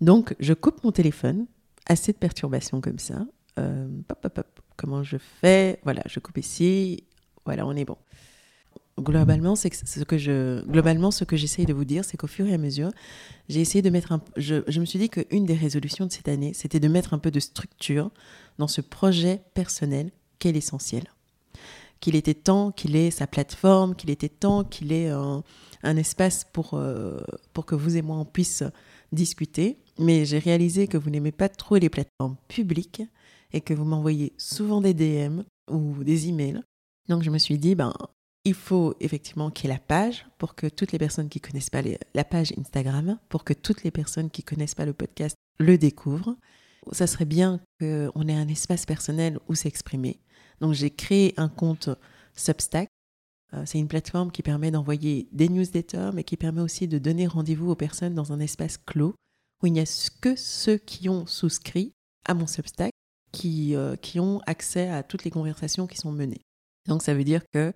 Donc, 0.00 0.34
je 0.40 0.52
coupe 0.52 0.84
mon 0.84 0.92
téléphone. 0.92 1.46
Assez 1.86 2.12
de 2.12 2.18
perturbations 2.18 2.80
comme 2.80 2.98
ça. 2.98 3.26
Euh, 3.58 3.88
comment 4.76 5.02
je 5.02 5.16
fais? 5.18 5.80
Voilà, 5.84 6.02
je 6.06 6.20
coupe 6.20 6.38
ici. 6.38 7.04
Voilà, 7.44 7.66
on 7.66 7.74
est 7.74 7.84
bon. 7.84 7.96
Globalement, 9.00 9.56
c'est 9.56 9.72
ce 9.72 10.04
que 10.04 10.18
je, 10.18 10.64
globalement, 10.66 11.10
ce 11.10 11.24
que 11.24 11.36
j'essaye 11.36 11.66
de 11.66 11.72
vous 11.72 11.84
dire, 11.84 12.04
c'est 12.04 12.16
qu'au 12.16 12.26
fur 12.26 12.46
et 12.46 12.54
à 12.54 12.58
mesure, 12.58 12.90
j'ai 13.48 13.60
essayé 13.60 13.82
de 13.82 13.90
mettre 13.90 14.12
un, 14.12 14.20
je, 14.36 14.80
me 14.80 14.84
suis 14.84 14.98
dit 14.98 15.08
qu'une 15.08 15.46
des 15.46 15.54
résolutions 15.54 16.06
de 16.06 16.12
cette 16.12 16.28
année, 16.28 16.52
c'était 16.54 16.80
de 16.80 16.88
mettre 16.88 17.14
un 17.14 17.18
peu 17.18 17.30
de 17.30 17.40
structure 17.40 18.10
dans 18.58 18.68
ce 18.68 18.80
projet 18.80 19.42
personnel 19.54 20.10
qu'est 20.38 20.52
l'essentiel. 20.52 21.04
Qu'il 22.00 22.16
était 22.16 22.34
temps 22.34 22.72
qu'il 22.72 22.96
ait 22.96 23.10
sa 23.10 23.26
plateforme, 23.26 23.94
qu'il 23.94 24.10
était 24.10 24.28
temps 24.28 24.64
qu'il 24.64 24.92
ait 24.92 25.08
un, 25.10 25.42
un 25.82 25.96
espace 25.96 26.44
pour, 26.52 26.74
euh, 26.74 27.20
pour 27.52 27.66
que 27.66 27.74
vous 27.74 27.96
et 27.96 28.02
moi 28.02 28.16
on 28.16 28.24
puisse 28.24 28.64
discuter. 29.12 29.78
Mais 29.98 30.24
j'ai 30.24 30.38
réalisé 30.38 30.88
que 30.88 30.96
vous 30.96 31.10
n'aimez 31.10 31.32
pas 31.32 31.48
trop 31.48 31.76
les 31.76 31.90
plateformes 31.90 32.36
publiques 32.48 33.02
et 33.52 33.60
que 33.60 33.74
vous 33.74 33.84
m'envoyez 33.84 34.32
souvent 34.38 34.80
des 34.80 34.94
DM 34.94 35.42
ou 35.70 36.04
des 36.04 36.28
emails. 36.28 36.62
Donc 37.08 37.22
je 37.22 37.30
me 37.30 37.38
suis 37.38 37.58
dit, 37.58 37.74
ben, 37.74 37.92
il 38.44 38.54
faut 38.54 38.94
effectivement 39.00 39.50
qu'il 39.50 39.68
y 39.68 39.72
ait 39.72 39.74
la 39.74 39.80
page 39.80 40.26
pour 40.38 40.54
que 40.54 40.66
toutes 40.66 40.92
les 40.92 40.98
personnes 40.98 41.28
qui 41.28 41.40
connaissent 41.40 41.70
pas 41.70 41.82
la 42.14 42.24
page 42.24 42.52
Instagram, 42.58 43.18
pour 43.28 43.44
que 43.44 43.52
toutes 43.52 43.82
les 43.82 43.90
personnes 43.90 44.30
qui 44.30 44.42
connaissent 44.42 44.74
pas 44.74 44.86
le 44.86 44.94
podcast 44.94 45.36
le 45.58 45.76
découvrent. 45.76 46.36
Ça 46.92 47.06
serait 47.06 47.26
bien 47.26 47.60
qu'on 47.78 48.28
ait 48.28 48.34
un 48.34 48.48
espace 48.48 48.86
personnel 48.86 49.38
où 49.48 49.54
s'exprimer. 49.54 50.20
Donc 50.60 50.72
j'ai 50.72 50.90
créé 50.90 51.34
un 51.36 51.48
compte 51.48 51.90
Substack 52.34 52.88
Euh, 53.52 53.64
c'est 53.66 53.78
une 53.78 53.88
plateforme 53.88 54.30
qui 54.30 54.42
permet 54.42 54.70
d'envoyer 54.70 55.28
des 55.32 55.48
newsletters, 55.48 56.10
mais 56.14 56.24
qui 56.24 56.36
permet 56.36 56.60
aussi 56.60 56.86
de 56.86 56.98
donner 56.98 57.26
rendez-vous 57.26 57.70
aux 57.70 57.76
personnes 57.76 58.14
dans 58.14 58.32
un 58.32 58.40
espace 58.40 58.78
clos 58.78 59.14
où 59.62 59.66
il 59.66 59.72
n'y 59.72 59.80
a 59.80 60.12
que 60.20 60.36
ceux 60.36 60.78
qui 60.78 61.08
ont 61.08 61.26
souscrit 61.26 61.92
à 62.24 62.34
mon 62.34 62.46
Substack 62.46 62.92
qui, 63.32 63.74
euh, 63.74 63.96
qui 63.96 64.20
ont 64.20 64.40
accès 64.46 64.88
à 64.88 65.02
toutes 65.02 65.24
les 65.24 65.30
conversations 65.30 65.86
qui 65.86 65.96
sont 65.96 66.12
menées. 66.12 66.42
Donc 66.86 67.02
ça 67.02 67.14
veut 67.14 67.24
dire 67.24 67.42
que 67.52 67.72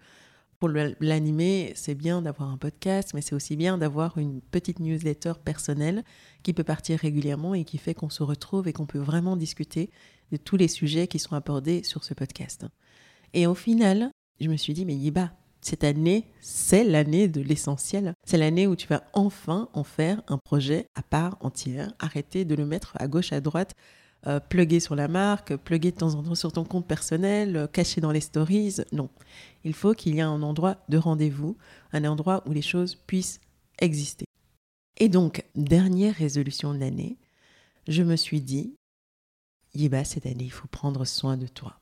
pour 0.58 0.68
l'animer, 0.68 1.72
c'est 1.74 1.94
bien 1.94 2.22
d'avoir 2.22 2.50
un 2.50 2.56
podcast, 2.56 3.12
mais 3.14 3.20
c'est 3.20 3.34
aussi 3.34 3.56
bien 3.56 3.78
d'avoir 3.78 4.18
une 4.18 4.40
petite 4.40 4.80
newsletter 4.80 5.34
personnelle 5.44 6.04
qui 6.42 6.52
peut 6.52 6.64
partir 6.64 6.98
régulièrement 6.98 7.54
et 7.54 7.64
qui 7.64 7.78
fait 7.78 7.94
qu'on 7.94 8.10
se 8.10 8.22
retrouve 8.22 8.68
et 8.68 8.72
qu'on 8.72 8.86
peut 8.86 8.98
vraiment 8.98 9.36
discuter 9.36 9.90
de 10.32 10.36
tous 10.36 10.56
les 10.56 10.68
sujets 10.68 11.06
qui 11.06 11.18
sont 11.18 11.34
abordés 11.34 11.82
sur 11.82 12.04
ce 12.04 12.14
podcast. 12.14 12.66
Et 13.32 13.46
au 13.46 13.54
final, 13.54 14.10
je 14.40 14.48
me 14.48 14.56
suis 14.56 14.74
dit, 14.74 14.84
mais 14.84 14.94
Yiba, 14.94 15.32
cette 15.60 15.84
année, 15.84 16.26
c'est 16.40 16.84
l'année 16.84 17.26
de 17.26 17.40
l'essentiel. 17.40 18.14
C'est 18.26 18.36
l'année 18.36 18.66
où 18.66 18.76
tu 18.76 18.86
vas 18.86 19.04
enfin 19.14 19.68
en 19.72 19.82
faire 19.82 20.22
un 20.28 20.38
projet 20.38 20.86
à 20.94 21.02
part 21.02 21.38
entière. 21.40 21.92
Arrêter 21.98 22.44
de 22.44 22.54
le 22.54 22.66
mettre 22.66 22.92
à 23.00 23.08
gauche, 23.08 23.32
à 23.32 23.40
droite, 23.40 23.74
euh, 24.26 24.40
sur 24.80 24.94
la 24.94 25.08
marque, 25.08 25.56
pluguer 25.56 25.90
de 25.90 25.96
temps 25.96 26.14
en 26.14 26.22
temps 26.22 26.34
sur 26.34 26.52
ton 26.52 26.64
compte 26.64 26.86
personnel, 26.86 27.56
euh, 27.56 27.66
caché 27.66 28.00
dans 28.00 28.12
les 28.12 28.20
stories. 28.20 28.76
Non. 28.92 29.08
Il 29.64 29.74
faut 29.74 29.94
qu'il 29.94 30.14
y 30.14 30.18
ait 30.18 30.22
un 30.22 30.42
endroit 30.42 30.78
de 30.88 30.98
rendez-vous, 30.98 31.56
un 31.92 32.04
endroit 32.04 32.42
où 32.46 32.52
les 32.52 32.62
choses 32.62 32.94
puissent 32.94 33.40
exister. 33.78 34.24
Et 34.98 35.08
donc, 35.08 35.44
dernière 35.54 36.14
résolution 36.14 36.72
de 36.72 36.78
l'année, 36.78 37.16
je 37.88 38.02
me 38.02 38.16
suis 38.16 38.40
dit, 38.40 38.74
Yiba, 39.74 40.04
cette 40.04 40.26
année, 40.26 40.44
il 40.44 40.52
faut 40.52 40.68
prendre 40.68 41.04
soin 41.04 41.36
de 41.36 41.46
toi. 41.46 41.80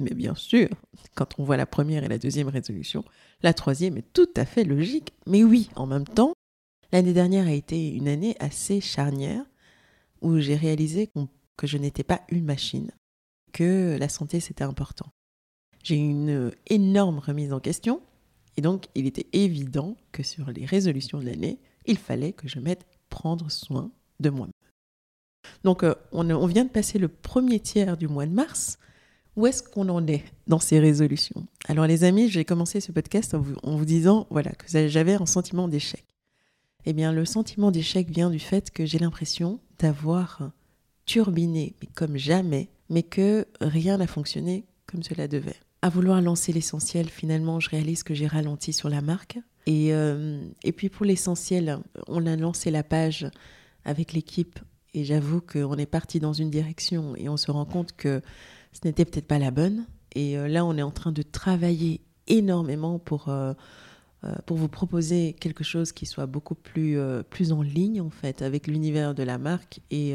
Mais 0.00 0.14
bien 0.14 0.34
sûr, 0.34 0.68
quand 1.14 1.38
on 1.38 1.44
voit 1.44 1.56
la 1.56 1.66
première 1.66 2.02
et 2.02 2.08
la 2.08 2.18
deuxième 2.18 2.48
résolution, 2.48 3.04
la 3.42 3.54
troisième 3.54 3.96
est 3.98 4.12
tout 4.12 4.28
à 4.36 4.44
fait 4.44 4.64
logique. 4.64 5.12
Mais 5.26 5.44
oui, 5.44 5.70
en 5.76 5.86
même 5.86 6.06
temps, 6.06 6.32
l'année 6.92 7.12
dernière 7.12 7.46
a 7.46 7.52
été 7.52 7.90
une 7.94 8.08
année 8.08 8.34
assez 8.40 8.80
charnière 8.80 9.44
où 10.20 10.38
j'ai 10.38 10.56
réalisé 10.56 11.10
que 11.56 11.66
je 11.66 11.78
n'étais 11.78 12.04
pas 12.04 12.22
une 12.28 12.44
machine, 12.44 12.90
que 13.52 13.96
la 13.98 14.08
santé 14.08 14.40
c'était 14.40 14.64
important. 14.64 15.06
J'ai 15.82 15.96
eu 15.96 16.10
une 16.10 16.52
énorme 16.66 17.18
remise 17.18 17.52
en 17.52 17.60
question 17.60 18.00
et 18.56 18.62
donc 18.62 18.86
il 18.94 19.06
était 19.06 19.26
évident 19.32 19.96
que 20.12 20.22
sur 20.22 20.50
les 20.50 20.64
résolutions 20.64 21.18
de 21.18 21.26
l'année, 21.26 21.58
il 21.86 21.98
fallait 21.98 22.32
que 22.32 22.48
je 22.48 22.58
mette 22.58 22.86
prendre 23.08 23.50
soin 23.50 23.90
de 24.20 24.30
moi-même. 24.30 24.52
Donc 25.62 25.82
euh, 25.82 25.94
on, 26.12 26.46
vient 26.46 26.64
de 26.64 26.70
passer 26.70 26.98
le 26.98 27.08
premier 27.08 27.60
tiers 27.60 27.96
du 27.96 28.08
mois 28.08 28.26
de 28.26 28.32
mars. 28.32 28.78
Où 29.36 29.46
est-ce 29.46 29.62
qu'on 29.62 29.88
en 29.88 30.06
est 30.06 30.24
dans 30.46 30.60
ces 30.60 30.78
résolutions? 30.78 31.46
Alors 31.66 31.86
les 31.86 32.04
amis, 32.04 32.28
j'ai 32.28 32.44
commencé 32.44 32.80
ce 32.80 32.92
podcast 32.92 33.34
en 33.34 33.40
vous, 33.40 33.84
disant 33.84 34.26
voilà 34.30 34.52
que 34.52 34.88
j'avais 34.88 35.14
un 35.14 35.26
sentiment 35.26 35.66
d'échec. 35.66 36.04
Eh 36.86 36.92
bien, 36.92 37.12
le 37.12 37.24
sentiment 37.24 37.70
d'échec 37.70 38.10
vient 38.10 38.30
du 38.30 38.38
fait 38.38 38.70
que 38.70 38.84
j'ai 38.84 38.98
l'impression 38.98 39.58
d'avoir 39.78 40.50
turbiné, 41.06 41.74
mais 41.80 41.88
comme 41.94 42.16
jamais, 42.16 42.68
mais 42.90 43.02
que 43.02 43.46
rien 43.60 43.98
n'a 43.98 44.06
fonctionné 44.06 44.64
comme 44.86 45.02
cela 45.02 45.28
devait. 45.28 45.56
À 45.82 45.90
vouloir 45.90 46.20
lancer 46.22 46.52
l'essentiel, 46.52 47.10
finalement, 47.10 47.60
je 47.60 47.68
réalise 47.68 48.02
que 48.02 48.14
j'ai 48.14 48.26
ralenti 48.26 48.72
sur 48.72 48.88
la 48.88 49.02
marque. 49.02 49.38
Et, 49.66 49.92
euh, 49.92 50.42
et 50.62 50.72
puis 50.72 50.88
pour 50.88 51.04
l'essentiel, 51.04 51.78
on 52.06 52.26
a 52.26 52.36
lancé 52.36 52.70
la 52.70 52.82
page 52.82 53.26
avec 53.84 54.12
l'équipe 54.12 54.58
et 54.94 55.04
j'avoue 55.04 55.40
qu'on 55.40 55.76
est 55.76 55.86
parti 55.86 56.20
dans 56.20 56.32
une 56.32 56.50
direction 56.50 57.14
et 57.16 57.28
on 57.28 57.36
se 57.36 57.50
rend 57.50 57.64
compte 57.64 57.92
que 57.96 58.22
ce 58.72 58.80
n'était 58.86 59.04
peut-être 59.04 59.26
pas 59.26 59.38
la 59.38 59.50
bonne. 59.50 59.86
Et 60.14 60.38
euh, 60.38 60.48
là, 60.48 60.64
on 60.64 60.76
est 60.76 60.82
en 60.82 60.90
train 60.90 61.12
de 61.12 61.22
travailler 61.22 62.00
énormément 62.28 62.98
pour, 62.98 63.28
euh, 63.28 63.52
pour 64.46 64.56
vous 64.56 64.68
proposer 64.68 65.34
quelque 65.34 65.64
chose 65.64 65.92
qui 65.92 66.06
soit 66.06 66.26
beaucoup 66.26 66.54
plus, 66.54 66.98
plus 67.28 67.52
en 67.52 67.60
ligne, 67.60 68.00
en 68.00 68.10
fait, 68.10 68.40
avec 68.40 68.66
l'univers 68.66 69.14
de 69.14 69.22
la 69.22 69.36
marque 69.36 69.80
et 69.90 70.14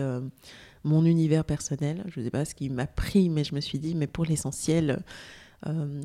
mon 0.84 1.06
univers 1.06 1.46
personnel. 1.46 2.04
Je 2.08 2.20
ne 2.20 2.26
sais 2.26 2.32
pas 2.32 2.46
ce 2.46 2.56
qui 2.56 2.70
m'a 2.70 2.88
pris, 2.88 3.30
mais 3.30 3.44
je 3.44 3.56
me 3.56 3.62
suis 3.62 3.80
dit, 3.80 3.96
mais 3.96 4.08
pour 4.08 4.26
l'essentiel, 4.26 5.04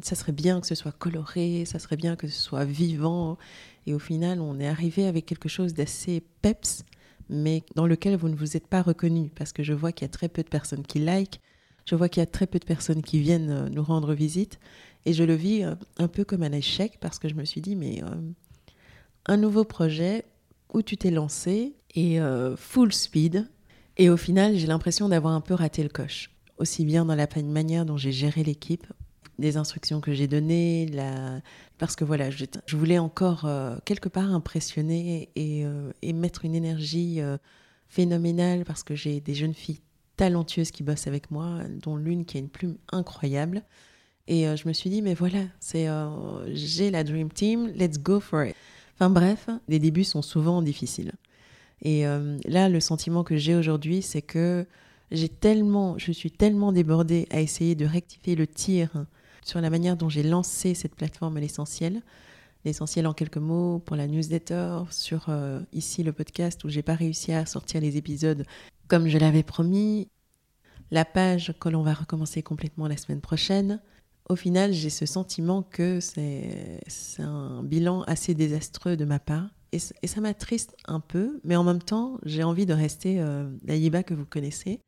ça 0.03 0.17
serait 0.17 0.33
bien 0.33 0.61
que 0.61 0.67
ce 0.67 0.75
soit 0.75 0.91
coloré, 0.91 1.65
ça 1.65 1.79
serait 1.79 1.97
bien 1.97 2.17
que 2.17 2.27
ce 2.27 2.41
soit 2.41 2.65
vivant. 2.65 3.39
Et 3.87 3.95
au 3.95 4.01
final, 4.01 4.41
on 4.41 4.59
est 4.59 4.67
arrivé 4.67 5.07
avec 5.07 5.27
quelque 5.27 5.49
chose 5.49 5.75
d'assez 5.75 6.25
peps, 6.43 6.85
mais 7.29 7.63
dans 7.77 7.87
lequel 7.87 8.17
vous 8.17 8.29
ne 8.29 8.35
vous 8.35 8.57
êtes 8.57 8.67
pas 8.67 8.83
reconnu, 8.83 9.31
parce 9.35 9.53
que 9.53 9.63
je 9.63 9.73
vois 9.73 9.93
qu'il 9.93 10.07
y 10.07 10.11
a 10.11 10.13
très 10.13 10.29
peu 10.29 10.43
de 10.43 10.49
personnes 10.49 10.83
qui 10.83 10.99
like, 10.99 11.41
je 11.87 11.95
vois 11.95 12.09
qu'il 12.09 12.21
y 12.21 12.23
a 12.23 12.27
très 12.27 12.47
peu 12.47 12.59
de 12.59 12.65
personnes 12.65 13.03
qui 13.03 13.19
viennent 13.19 13.51
euh, 13.51 13.69
nous 13.69 13.83
rendre 13.83 14.15
visite 14.15 14.59
et 15.05 15.13
je 15.13 15.23
le 15.23 15.35
vis 15.35 15.65
euh, 15.65 15.75
un 15.99 16.09
peu 16.09 16.25
comme 16.25 16.43
un 16.43 16.53
échec 16.53 16.99
parce 17.01 17.19
que 17.19 17.29
je 17.29 17.35
me 17.35 17.45
suis 17.45 17.61
dit, 17.61 17.77
mais 17.77 18.03
euh, 18.03 18.07
un 19.27 19.37
nouveau 19.37 19.65
projet 19.65 20.25
où 20.73 20.83
tu 20.83 20.97
t'es 20.97 21.11
lancé 21.11 21.75
et 21.95 22.19
full 22.57 22.93
speed 22.93 23.49
et 23.97 24.11
au 24.11 24.17
final, 24.17 24.57
j'ai 24.57 24.67
l'impression 24.67 25.09
d'avoir 25.09 25.35
un 25.35 25.41
peu 25.41 25.55
raté 25.55 25.83
le 25.83 25.89
coche. 25.89 26.31
Aussi 26.59 26.85
bien 26.85 27.05
dans 27.05 27.15
la 27.15 27.27
manière 27.45 27.85
dont 27.85 27.97
j'ai 27.97 28.13
géré 28.13 28.45
l'équipe, 28.45 28.87
des 29.39 29.57
instructions 29.57 30.01
que 30.01 30.13
j'ai 30.13 30.29
données, 30.29 30.87
la... 30.87 31.41
parce 31.79 31.97
que 31.97 32.05
voilà, 32.05 32.31
je, 32.31 32.47
voulais 32.77 32.99
encore 32.99 33.49
quelque 33.85 34.09
part 34.09 34.33
impressionner 34.33 35.31
et, 35.35 35.65
et 36.03 36.13
mettre 36.13 36.45
une 36.45 36.55
énergie 36.55 37.21
phénoménale 37.89 38.65
parce 38.65 38.85
que 38.85 38.95
j'ai 38.95 39.21
des 39.21 39.35
jeunes 39.35 39.55
filles 39.55 39.81
talentueuses 40.17 40.71
qui 40.71 40.83
bossent 40.83 41.07
avec 41.07 41.31
moi, 41.31 41.61
dont 41.83 41.97
l'une 41.97 42.25
qui 42.25 42.37
a 42.37 42.41
une 42.41 42.49
plume 42.49 42.77
incroyable. 42.93 43.63
Et 44.27 44.49
euh, 44.49 44.57
je 44.57 44.67
me 44.69 44.73
suis 44.73 44.91
dit, 44.91 45.03
mais 45.03 45.15
voilà, 45.15 45.43
c'est 45.61 45.89
euh, 45.89 46.55
j'ai 46.55 46.91
la 46.91 47.05
Dream 47.05 47.31
Team, 47.31 47.69
let's 47.75 47.99
go 47.99 48.21
for 48.21 48.45
it. 48.45 48.57
Enfin 48.95 49.11
bref, 49.11 49.49
les 49.69 49.79
débuts 49.79 50.05
sont 50.05 50.23
souvent 50.23 50.63
difficiles. 50.63 51.13
Et 51.83 52.07
euh, 52.07 52.39
là, 52.47 52.69
le 52.69 52.81
sentiment 52.81 53.25
que 53.25 53.37
j'ai 53.37 53.55
aujourd'hui, 53.55 54.03
c'est 54.03 54.23
que 54.23 54.67
j'ai 55.11 55.29
tellement, 55.29 55.99
je 55.99 56.13
suis 56.13 56.31
tellement 56.31 56.73
débordée 56.73 57.27
à 57.31 57.41
essayer 57.41 57.75
de 57.75 57.87
rectifier 57.87 58.37
le 58.37 58.47
tir 58.47 59.07
sur 59.45 59.61
la 59.61 59.71
manière 59.71 59.97
dont 59.97 60.09
j'ai 60.09 60.23
lancé 60.23 60.75
cette 60.75 60.95
plateforme 60.95 61.37
à 61.37 61.41
l'essentiel. 61.41 62.03
L'essentiel 62.65 63.07
en 63.07 63.13
quelques 63.13 63.37
mots 63.37 63.79
pour 63.81 63.97
la 63.97 64.07
newsletter, 64.07 64.79
sur 64.91 65.29
ici 65.75 66.03
le 66.03 66.15
podcast 66.15 66.65
où 66.65 66.71
j'ai 66.71 66.83
pas 66.83 66.95
réussi 66.95 67.33
à 67.33 67.45
sortir 67.45 67.83
les 67.83 67.99
épisodes 67.99 68.47
comme 68.89 69.09
je 69.09 69.19
l'avais 69.19 69.43
promis, 69.43 70.09
la 70.91 71.05
page 71.05 71.55
que 71.61 71.69
l'on 71.69 71.83
va 71.83 71.95
recommencer 71.95 72.43
complètement 72.43 72.89
la 72.89 72.97
semaine 72.97 73.21
prochaine, 73.21 73.81
au 74.29 74.37
final, 74.37 74.73
j'ai 74.73 74.91
ce 74.91 75.05
sentiment 75.07 75.63
que 75.63 76.01
c'est 76.01 76.81
un 77.19 77.63
bilan 77.63 78.03
assez 78.03 78.35
désastreux 78.35 78.97
de 78.97 79.05
ma 79.05 79.19
part. 79.19 79.51
Et, 79.75 80.07
ça 80.07 80.21
m'attriste 80.21 80.77
un 80.87 81.01
peu, 81.01 81.41
mais 81.45 81.57
en 81.57 81.65
même 81.65 81.83
temps, 81.83 82.19
j'ai 82.25 82.43
envie 82.43 82.67
de 82.67 82.75
rester 82.75 83.21
euh, 83.21 83.51
la 83.65 83.77
Yiba 83.77 84.03
que 84.03 84.15
vous 84.15 84.27
connaissez, 84.27 84.81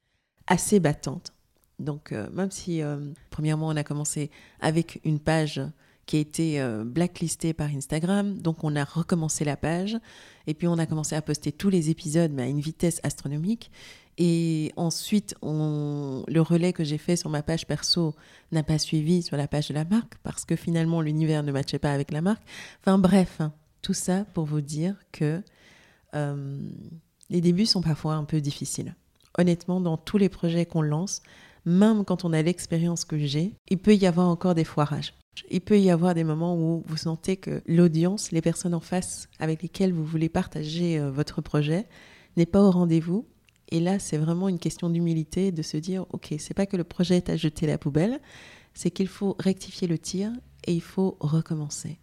assez 0.46 0.80
battante. 0.80 1.32
Donc, 1.78 2.12
euh, 2.12 2.28
même 2.32 2.50
si, 2.50 2.82
euh, 2.82 2.98
premièrement, 3.30 3.68
on 3.68 3.76
a 3.76 3.84
commencé 3.84 4.30
avec 4.60 5.00
une 5.04 5.18
page 5.18 5.60
qui 6.06 6.16
a 6.16 6.20
été 6.20 6.60
euh, 6.60 6.84
blacklistée 6.84 7.52
par 7.52 7.68
Instagram. 7.68 8.38
Donc 8.38 8.62
on 8.64 8.76
a 8.76 8.84
recommencé 8.84 9.44
la 9.44 9.56
page 9.56 9.98
et 10.46 10.54
puis 10.54 10.68
on 10.68 10.78
a 10.78 10.86
commencé 10.86 11.16
à 11.16 11.22
poster 11.22 11.50
tous 11.50 11.68
les 11.68 11.90
épisodes 11.90 12.30
mais 12.32 12.44
à 12.44 12.46
une 12.46 12.60
vitesse 12.60 13.00
astronomique. 13.02 13.70
Et 14.18 14.72
ensuite, 14.76 15.34
on... 15.42 16.24
le 16.28 16.40
relais 16.40 16.72
que 16.72 16.84
j'ai 16.84 16.96
fait 16.96 17.16
sur 17.16 17.28
ma 17.28 17.42
page 17.42 17.66
perso 17.66 18.14
n'a 18.52 18.62
pas 18.62 18.78
suivi 18.78 19.22
sur 19.22 19.36
la 19.36 19.48
page 19.48 19.68
de 19.68 19.74
la 19.74 19.84
marque 19.84 20.14
parce 20.22 20.44
que 20.44 20.56
finalement 20.56 21.00
l'univers 21.02 21.42
ne 21.42 21.52
matchait 21.52 21.80
pas 21.80 21.92
avec 21.92 22.12
la 22.12 22.22
marque. 22.22 22.42
Enfin 22.80 22.98
bref, 22.98 23.40
hein, 23.40 23.52
tout 23.86 23.94
ça 23.94 24.24
pour 24.34 24.46
vous 24.46 24.60
dire 24.60 24.96
que 25.12 25.40
euh, 26.16 26.58
les 27.30 27.40
débuts 27.40 27.66
sont 27.66 27.82
parfois 27.82 28.14
un 28.14 28.24
peu 28.24 28.40
difficiles. 28.40 28.96
Honnêtement, 29.38 29.80
dans 29.80 29.96
tous 29.96 30.18
les 30.18 30.28
projets 30.28 30.66
qu'on 30.66 30.82
lance, 30.82 31.22
même 31.64 32.04
quand 32.04 32.24
on 32.24 32.32
a 32.32 32.42
l'expérience 32.42 33.04
que 33.04 33.16
j'ai, 33.16 33.54
il 33.68 33.78
peut 33.78 33.94
y 33.94 34.04
avoir 34.04 34.28
encore 34.28 34.56
des 34.56 34.64
foirages. 34.64 35.14
Il 35.52 35.60
peut 35.60 35.78
y 35.78 35.88
avoir 35.88 36.14
des 36.14 36.24
moments 36.24 36.56
où 36.56 36.82
vous 36.84 36.96
sentez 36.96 37.36
que 37.36 37.62
l'audience, 37.64 38.32
les 38.32 38.40
personnes 38.40 38.74
en 38.74 38.80
face 38.80 39.28
avec 39.38 39.62
lesquelles 39.62 39.92
vous 39.92 40.04
voulez 40.04 40.28
partager 40.28 40.98
euh, 40.98 41.12
votre 41.12 41.40
projet, 41.40 41.86
n'est 42.36 42.44
pas 42.44 42.62
au 42.62 42.72
rendez-vous. 42.72 43.24
Et 43.68 43.78
là, 43.78 44.00
c'est 44.00 44.18
vraiment 44.18 44.48
une 44.48 44.58
question 44.58 44.90
d'humilité 44.90 45.52
de 45.52 45.62
se 45.62 45.76
dire, 45.76 46.06
OK, 46.10 46.34
c'est 46.40 46.54
pas 46.54 46.66
que 46.66 46.76
le 46.76 46.82
projet 46.82 47.18
est 47.18 47.30
à 47.30 47.36
jeter 47.36 47.68
la 47.68 47.78
poubelle, 47.78 48.20
c'est 48.74 48.90
qu'il 48.90 49.06
faut 49.06 49.36
rectifier 49.38 49.86
le 49.86 49.98
tir 49.98 50.32
et 50.66 50.72
il 50.72 50.82
faut 50.82 51.16
recommencer. 51.20 52.00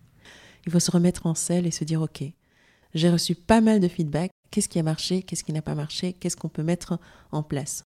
Il 0.65 0.71
faut 0.71 0.79
se 0.79 0.91
remettre 0.91 1.25
en 1.25 1.35
selle 1.35 1.65
et 1.65 1.71
se 1.71 1.83
dire, 1.83 2.01
OK, 2.01 2.23
j'ai 2.93 3.09
reçu 3.09 3.35
pas 3.35 3.61
mal 3.61 3.79
de 3.79 3.87
feedback, 3.87 4.31
qu'est-ce 4.51 4.69
qui 4.69 4.79
a 4.79 4.83
marché, 4.83 5.23
qu'est-ce 5.23 5.43
qui 5.43 5.53
n'a 5.53 5.61
pas 5.61 5.75
marché, 5.75 6.13
qu'est-ce 6.13 6.37
qu'on 6.37 6.49
peut 6.49 6.63
mettre 6.63 6.99
en 7.31 7.43
place? 7.43 7.83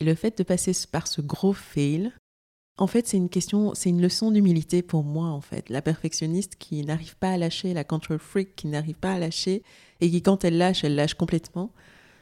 Et 0.00 0.04
le 0.04 0.14
fait 0.14 0.36
de 0.38 0.42
passer 0.42 0.72
par 0.90 1.08
ce 1.08 1.20
gros 1.20 1.52
fail, 1.52 2.12
en 2.76 2.86
fait, 2.86 3.08
c'est 3.08 3.16
une 3.16 3.28
question, 3.28 3.74
c'est 3.74 3.88
une 3.88 4.00
leçon 4.00 4.30
d'humilité 4.30 4.82
pour 4.82 5.02
moi, 5.02 5.26
en 5.26 5.40
fait. 5.40 5.68
La 5.68 5.82
perfectionniste 5.82 6.54
qui 6.56 6.84
n'arrive 6.84 7.16
pas 7.16 7.32
à 7.32 7.36
lâcher, 7.36 7.74
la 7.74 7.82
control 7.82 8.20
freak 8.20 8.54
qui 8.54 8.68
n'arrive 8.68 8.94
pas 8.94 9.14
à 9.14 9.18
lâcher 9.18 9.64
et 10.00 10.08
qui, 10.08 10.22
quand 10.22 10.44
elle 10.44 10.58
lâche, 10.58 10.84
elle 10.84 10.94
lâche 10.94 11.14
complètement. 11.14 11.72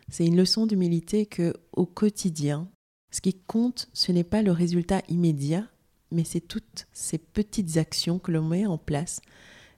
C'est 0.08 0.24
une 0.24 0.36
leçon 0.36 0.66
d'humilité 0.66 1.26
que, 1.26 1.52
au 1.72 1.84
quotidien, 1.84 2.68
ce 3.12 3.20
qui 3.20 3.34
compte, 3.34 3.88
ce 3.92 4.12
n'est 4.12 4.24
pas 4.24 4.40
le 4.40 4.52
résultat 4.52 5.02
immédiat, 5.08 5.66
mais 6.10 6.24
c'est 6.24 6.40
toutes 6.40 6.86
ces 6.92 7.18
petites 7.18 7.76
actions 7.76 8.18
que 8.18 8.32
l'on 8.32 8.44
met 8.44 8.64
en 8.64 8.78
place, 8.78 9.20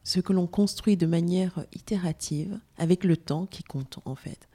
ce 0.05 0.21
que 0.21 0.33
l'on 0.33 0.47
construit 0.47 0.97
de 0.97 1.07
manière 1.07 1.65
itérative, 1.75 2.59
avec 2.77 3.05
le 3.05 3.17
temps 3.17 3.47
qui 3.47 3.63
compte 3.63 3.99
en 4.05 4.15
fait. 4.15 4.49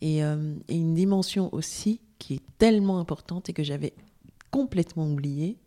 Et, 0.00 0.24
euh, 0.24 0.54
et 0.68 0.76
une 0.76 0.94
dimension 0.94 1.52
aussi 1.54 2.00
qui 2.18 2.34
est 2.34 2.42
tellement 2.58 2.98
importante 2.98 3.48
et 3.48 3.52
que 3.52 3.62
j'avais 3.62 3.94
complètement 4.50 5.10
oubliée, 5.10 5.58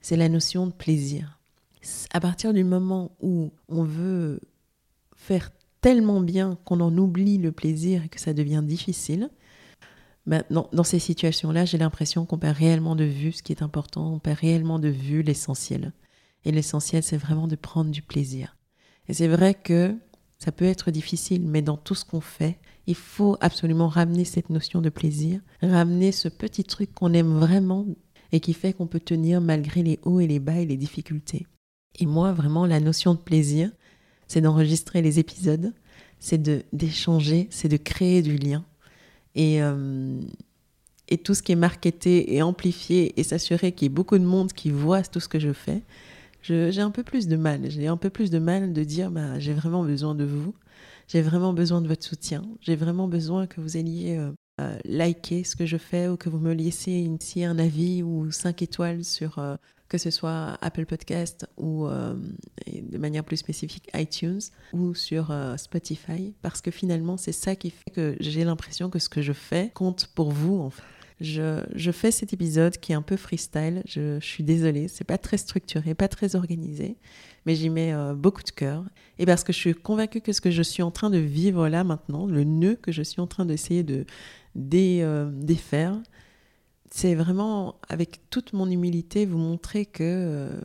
c'est 0.00 0.16
la 0.16 0.28
notion 0.28 0.66
de 0.66 0.72
plaisir. 0.72 1.38
À 2.12 2.20
partir 2.20 2.52
du 2.52 2.64
moment 2.64 3.12
où 3.20 3.52
on 3.68 3.84
veut 3.84 4.40
faire 5.14 5.50
tellement 5.80 6.20
bien 6.20 6.58
qu'on 6.64 6.80
en 6.80 6.96
oublie 6.96 7.38
le 7.38 7.52
plaisir 7.52 8.04
et 8.04 8.08
que 8.08 8.20
ça 8.20 8.32
devient 8.32 8.62
difficile, 8.64 9.30
Maintenant, 10.26 10.68
dans 10.72 10.82
ces 10.82 10.98
situations-là, 10.98 11.64
j'ai 11.64 11.78
l'impression 11.78 12.26
qu'on 12.26 12.38
perd 12.38 12.56
réellement 12.56 12.96
de 12.96 13.04
vue 13.04 13.30
ce 13.30 13.44
qui 13.44 13.52
est 13.52 13.62
important, 13.62 14.14
on 14.14 14.18
perd 14.18 14.40
réellement 14.40 14.80
de 14.80 14.88
vue 14.88 15.22
l'essentiel. 15.22 15.92
Et 16.44 16.52
l'essentiel, 16.52 17.02
c'est 17.02 17.16
vraiment 17.16 17.48
de 17.48 17.56
prendre 17.56 17.90
du 17.90 18.02
plaisir. 18.02 18.56
Et 19.08 19.14
c'est 19.14 19.28
vrai 19.28 19.54
que 19.54 19.96
ça 20.38 20.52
peut 20.52 20.64
être 20.64 20.90
difficile, 20.90 21.42
mais 21.46 21.62
dans 21.62 21.76
tout 21.76 21.94
ce 21.94 22.04
qu'on 22.04 22.20
fait, 22.20 22.58
il 22.86 22.94
faut 22.94 23.36
absolument 23.40 23.88
ramener 23.88 24.24
cette 24.24 24.50
notion 24.50 24.80
de 24.80 24.90
plaisir, 24.90 25.40
ramener 25.62 26.12
ce 26.12 26.28
petit 26.28 26.64
truc 26.64 26.92
qu'on 26.94 27.12
aime 27.14 27.38
vraiment 27.38 27.86
et 28.32 28.40
qui 28.40 28.52
fait 28.52 28.72
qu'on 28.72 28.86
peut 28.86 29.00
tenir 29.00 29.40
malgré 29.40 29.82
les 29.82 29.98
hauts 30.04 30.20
et 30.20 30.26
les 30.26 30.38
bas 30.38 30.58
et 30.58 30.66
les 30.66 30.76
difficultés. 30.76 31.46
Et 31.98 32.06
moi, 32.06 32.32
vraiment, 32.32 32.66
la 32.66 32.80
notion 32.80 33.14
de 33.14 33.18
plaisir, 33.18 33.70
c'est 34.28 34.40
d'enregistrer 34.40 35.02
les 35.02 35.18
épisodes, 35.18 35.72
c'est 36.18 36.42
d'échanger, 36.74 37.48
c'est 37.50 37.68
de 37.68 37.76
créer 37.76 38.22
du 38.22 38.36
lien 38.36 38.64
et, 39.34 39.62
euh, 39.62 40.20
et 41.08 41.18
tout 41.18 41.34
ce 41.34 41.42
qui 41.42 41.52
est 41.52 41.56
marketé 41.56 42.34
et 42.34 42.42
amplifié 42.42 43.18
et 43.18 43.22
s'assurer 43.22 43.72
qu'il 43.72 43.86
y 43.86 43.86
ait 43.86 43.94
beaucoup 43.94 44.18
de 44.18 44.24
monde 44.24 44.52
qui 44.52 44.70
voit 44.70 45.02
tout 45.02 45.20
ce 45.20 45.28
que 45.28 45.38
je 45.38 45.52
fais, 45.52 45.82
j'ai 46.46 46.80
un 46.80 46.90
peu 46.90 47.02
plus 47.02 47.28
de 47.28 47.36
mal. 47.36 47.70
J'ai 47.70 47.86
un 47.86 47.96
peu 47.96 48.10
plus 48.10 48.30
de 48.30 48.38
mal 48.38 48.72
de 48.72 48.84
dire 48.84 49.10
bah, 49.10 49.38
j'ai 49.38 49.52
vraiment 49.52 49.84
besoin 49.84 50.14
de 50.14 50.24
vous, 50.24 50.54
j'ai 51.08 51.22
vraiment 51.22 51.52
besoin 51.52 51.80
de 51.80 51.88
votre 51.88 52.04
soutien, 52.04 52.42
j'ai 52.60 52.76
vraiment 52.76 53.08
besoin 53.08 53.46
que 53.46 53.60
vous 53.60 53.76
ayez 53.76 54.18
euh, 54.18 54.30
euh, 54.60 54.78
liké 54.84 55.44
ce 55.44 55.56
que 55.56 55.66
je 55.66 55.76
fais 55.76 56.08
ou 56.08 56.16
que 56.16 56.28
vous 56.28 56.38
me 56.38 56.52
laissiez 56.52 57.00
ici 57.00 57.44
un 57.44 57.58
avis 57.58 58.02
ou 58.02 58.30
cinq 58.30 58.62
étoiles 58.62 59.04
sur 59.04 59.38
que 59.88 59.98
ce 59.98 60.10
soit 60.10 60.58
Apple 60.60 60.86
Podcast 60.86 61.46
ou 61.56 61.86
euh, 61.86 62.14
de 62.66 62.98
manière 62.98 63.24
plus 63.24 63.36
spécifique 63.36 63.88
iTunes 63.94 64.40
ou 64.72 64.94
sur 64.94 65.30
euh, 65.30 65.56
Spotify, 65.56 66.34
parce 66.42 66.60
que 66.60 66.70
finalement 66.70 67.16
c'est 67.16 67.32
ça 67.32 67.56
qui 67.56 67.70
fait 67.70 67.90
que 67.90 68.16
j'ai 68.20 68.44
l'impression 68.44 68.90
que 68.90 68.98
ce 68.98 69.08
que 69.08 69.22
je 69.22 69.32
fais 69.32 69.70
compte 69.74 70.08
pour 70.14 70.32
vous 70.32 70.58
en 70.58 70.70
fait. 70.70 70.82
Je, 71.20 71.90
fais 71.92 72.10
cet 72.10 72.32
épisode 72.32 72.76
qui 72.78 72.92
est 72.92 72.94
un 72.94 73.02
peu 73.02 73.16
freestyle. 73.16 73.82
Je, 73.86 74.20
suis 74.20 74.44
désolée, 74.44 74.88
c'est 74.88 75.04
pas 75.04 75.18
très 75.18 75.38
structuré, 75.38 75.94
pas 75.94 76.08
très 76.08 76.36
organisé, 76.36 76.96
mais 77.46 77.54
j'y 77.54 77.70
mets 77.70 77.92
euh, 77.92 78.14
beaucoup 78.14 78.42
de 78.42 78.50
cœur. 78.50 78.84
Et 79.18 79.24
parce 79.24 79.42
que 79.42 79.52
je 79.52 79.58
suis 79.58 79.74
convaincue 79.74 80.20
que 80.20 80.32
ce 80.32 80.40
que 80.40 80.50
je 80.50 80.62
suis 80.62 80.82
en 80.82 80.90
train 80.90 81.08
de 81.08 81.18
vivre 81.18 81.68
là 81.68 81.84
maintenant, 81.84 82.26
le 82.26 82.44
nœud 82.44 82.76
que 82.76 82.92
je 82.92 83.02
suis 83.02 83.20
en 83.20 83.26
train 83.26 83.46
d'essayer 83.46 83.82
de 83.82 84.04
défaire, 84.54 85.98
c'est 86.90 87.14
vraiment, 87.14 87.76
avec 87.88 88.30
toute 88.30 88.52
mon 88.52 88.70
humilité, 88.70 89.26
vous 89.26 89.38
montrer 89.38 89.86
que 89.86 90.02
euh, 90.02 90.60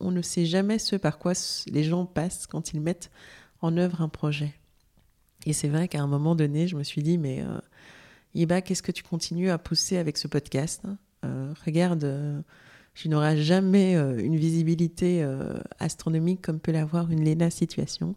on 0.00 0.10
ne 0.10 0.22
sait 0.22 0.44
jamais 0.46 0.78
ce 0.78 0.96
par 0.96 1.18
quoi 1.18 1.32
les 1.66 1.84
gens 1.84 2.06
passent 2.06 2.46
quand 2.46 2.72
ils 2.72 2.80
mettent 2.80 3.10
en 3.60 3.76
œuvre 3.76 4.00
un 4.02 4.08
projet. 4.08 4.54
Et 5.46 5.52
c'est 5.52 5.68
vrai 5.68 5.88
qu'à 5.88 6.00
un 6.00 6.06
moment 6.06 6.34
donné, 6.34 6.68
je 6.68 6.76
me 6.76 6.84
suis 6.84 7.02
dit, 7.02 7.18
mais 7.18 7.42
euh, 7.42 7.58
Iba, 8.34 8.62
qu'est-ce 8.62 8.82
que 8.82 8.92
tu 8.92 9.02
continues 9.02 9.50
à 9.50 9.58
pousser 9.58 9.96
avec 9.98 10.16
ce 10.16 10.28
podcast? 10.28 10.82
Euh, 11.24 11.52
Regarde, 11.64 12.04
euh, 12.04 12.40
tu 12.94 13.08
n'auras 13.08 13.36
jamais 13.36 13.94
une 13.94 14.36
visibilité 14.36 15.26
astronomique 15.78 16.42
comme 16.42 16.60
peut 16.60 16.72
l'avoir 16.72 17.10
une 17.10 17.24
Lena 17.24 17.48
Situation. 17.48 18.16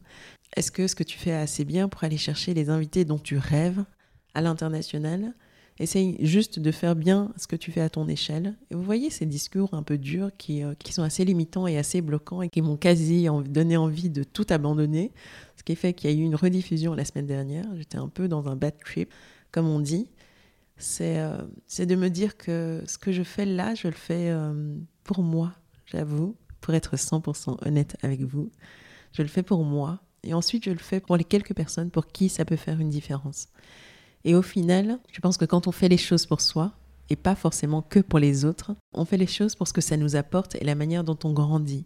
Est-ce 0.57 0.69
que 0.69 0.87
ce 0.87 0.95
que 0.95 1.03
tu 1.03 1.17
fais 1.17 1.31
assez 1.31 1.63
bien 1.63 1.87
pour 1.87 2.03
aller 2.03 2.17
chercher 2.17 2.53
les 2.53 2.69
invités 2.69 3.05
dont 3.05 3.17
tu 3.17 3.37
rêves 3.37 3.85
à 4.33 4.41
l'international? 4.41 5.33
Essaye 5.77 6.15
juste 6.25 6.59
de 6.59 6.71
faire 6.71 6.95
bien 6.95 7.33
ce 7.35 7.47
que 7.47 7.57
tu 7.57 7.71
fais 7.71 7.81
à 7.81 7.89
ton 7.89 8.07
échelle. 8.07 8.55
Et 8.71 8.75
vous 8.75 8.83
voyez 8.83 9.09
ces 9.09 9.25
discours 9.25 9.73
un 9.73 9.83
peu 9.83 9.97
durs 9.97 10.31
qui, 10.37 10.63
euh, 10.63 10.73
qui 10.75 10.93
sont 10.93 11.03
assez 11.03 11.25
limitants 11.25 11.67
et 11.67 11.77
assez 11.77 12.01
bloquants 12.01 12.41
et 12.41 12.49
qui 12.49 12.61
m'ont 12.61 12.77
quasi 12.77 13.27
donné 13.49 13.75
envie 13.75 14.09
de 14.09 14.23
tout 14.23 14.45
abandonner. 14.49 15.11
Ce 15.57 15.63
qui 15.63 15.75
fait 15.75 15.93
qu'il 15.93 16.09
y 16.09 16.13
a 16.13 16.15
eu 16.15 16.21
une 16.21 16.35
rediffusion 16.35 16.93
la 16.93 17.03
semaine 17.03 17.25
dernière. 17.25 17.65
J'étais 17.75 17.97
un 17.97 18.07
peu 18.07 18.29
dans 18.29 18.47
un 18.47 18.55
bad 18.55 18.77
trip, 18.79 19.13
comme 19.51 19.67
on 19.67 19.81
dit. 19.81 20.07
C'est 20.77 21.19
euh, 21.19 21.37
c'est 21.67 21.85
de 21.85 21.95
me 21.95 22.09
dire 22.09 22.37
que 22.37 22.83
ce 22.85 22.97
que 22.97 23.11
je 23.11 23.23
fais 23.23 23.45
là, 23.45 23.75
je 23.75 23.87
le 23.87 23.93
fais 23.93 24.29
euh, 24.29 24.75
pour 25.03 25.23
moi, 25.23 25.53
j'avoue, 25.85 26.35
pour 26.61 26.73
être 26.73 26.95
100% 26.95 27.65
honnête 27.65 27.95
avec 28.01 28.21
vous. 28.21 28.51
Je 29.13 29.21
le 29.21 29.27
fais 29.27 29.43
pour 29.43 29.63
moi. 29.63 30.01
Et 30.23 30.33
ensuite, 30.33 30.65
je 30.65 30.71
le 30.71 30.79
fais 30.79 30.99
pour 30.99 31.17
les 31.17 31.23
quelques 31.23 31.53
personnes 31.53 31.91
pour 31.91 32.07
qui 32.07 32.29
ça 32.29 32.45
peut 32.45 32.55
faire 32.55 32.79
une 32.79 32.89
différence. 32.89 33.47
Et 34.23 34.35
au 34.35 34.41
final, 34.41 34.99
je 35.11 35.21
pense 35.21 35.37
que 35.37 35.45
quand 35.45 35.67
on 35.67 35.71
fait 35.71 35.87
les 35.87 35.97
choses 35.97 36.25
pour 36.25 36.41
soi, 36.41 36.73
et 37.09 37.15
pas 37.15 37.35
forcément 37.35 37.81
que 37.81 37.99
pour 37.99 38.19
les 38.19 38.45
autres, 38.45 38.75
on 38.93 39.05
fait 39.05 39.17
les 39.17 39.27
choses 39.27 39.55
pour 39.55 39.67
ce 39.67 39.73
que 39.73 39.81
ça 39.81 39.97
nous 39.97 40.15
apporte 40.15 40.55
et 40.55 40.63
la 40.63 40.75
manière 40.75 41.03
dont 41.03 41.17
on 41.23 41.33
grandit. 41.33 41.85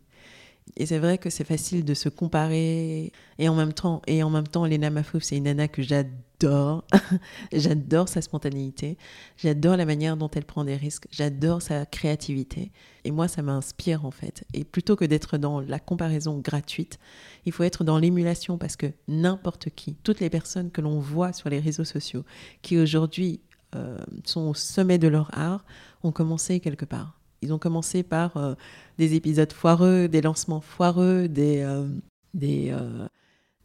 Et 0.77 0.85
c'est 0.85 0.99
vrai 0.99 1.17
que 1.17 1.29
c'est 1.29 1.43
facile 1.43 1.83
de 1.83 1.93
se 1.93 2.09
comparer. 2.09 3.11
Et 3.37 3.49
en 3.49 3.55
même 3.55 3.73
temps, 3.73 4.01
et 4.07 4.23
en 4.23 4.29
même 4.29 4.47
temps 4.47 4.65
Lena 4.65 4.89
Mafouf, 4.89 5.23
c'est 5.23 5.37
une 5.37 5.43
nana 5.43 5.67
que 5.67 5.81
j'adore. 5.81 6.85
j'adore 7.53 8.07
sa 8.07 8.21
spontanéité. 8.21 8.97
J'adore 9.37 9.77
la 9.77 9.85
manière 9.85 10.17
dont 10.17 10.29
elle 10.29 10.45
prend 10.45 10.63
des 10.63 10.75
risques. 10.75 11.07
J'adore 11.11 11.61
sa 11.61 11.85
créativité. 11.85 12.71
Et 13.03 13.11
moi, 13.11 13.27
ça 13.27 13.41
m'inspire 13.41 14.05
en 14.05 14.11
fait. 14.11 14.45
Et 14.53 14.63
plutôt 14.63 14.95
que 14.95 15.05
d'être 15.05 15.37
dans 15.37 15.59
la 15.59 15.79
comparaison 15.79 16.37
gratuite, 16.37 16.99
il 17.45 17.51
faut 17.51 17.63
être 17.63 17.83
dans 17.83 17.97
l'émulation 17.97 18.57
parce 18.57 18.75
que 18.75 18.87
n'importe 19.07 19.69
qui, 19.69 19.95
toutes 19.95 20.19
les 20.19 20.29
personnes 20.29 20.71
que 20.71 20.81
l'on 20.81 20.99
voit 20.99 21.33
sur 21.33 21.49
les 21.49 21.59
réseaux 21.59 21.85
sociaux, 21.85 22.23
qui 22.61 22.77
aujourd'hui 22.77 23.41
euh, 23.75 23.97
sont 24.23 24.47
au 24.47 24.53
sommet 24.53 24.97
de 24.97 25.07
leur 25.07 25.29
art, 25.37 25.65
ont 26.03 26.11
commencé 26.11 26.59
quelque 26.59 26.85
part. 26.85 27.18
Ils 27.41 27.53
ont 27.53 27.59
commencé 27.59 28.03
par 28.03 28.37
euh, 28.37 28.53
des 28.97 29.15
épisodes 29.15 29.51
foireux, 29.51 30.07
des 30.07 30.21
lancements 30.21 30.61
foireux, 30.61 31.27
des, 31.27 31.61
euh, 31.61 31.87
des, 32.33 32.69
euh, 32.71 33.07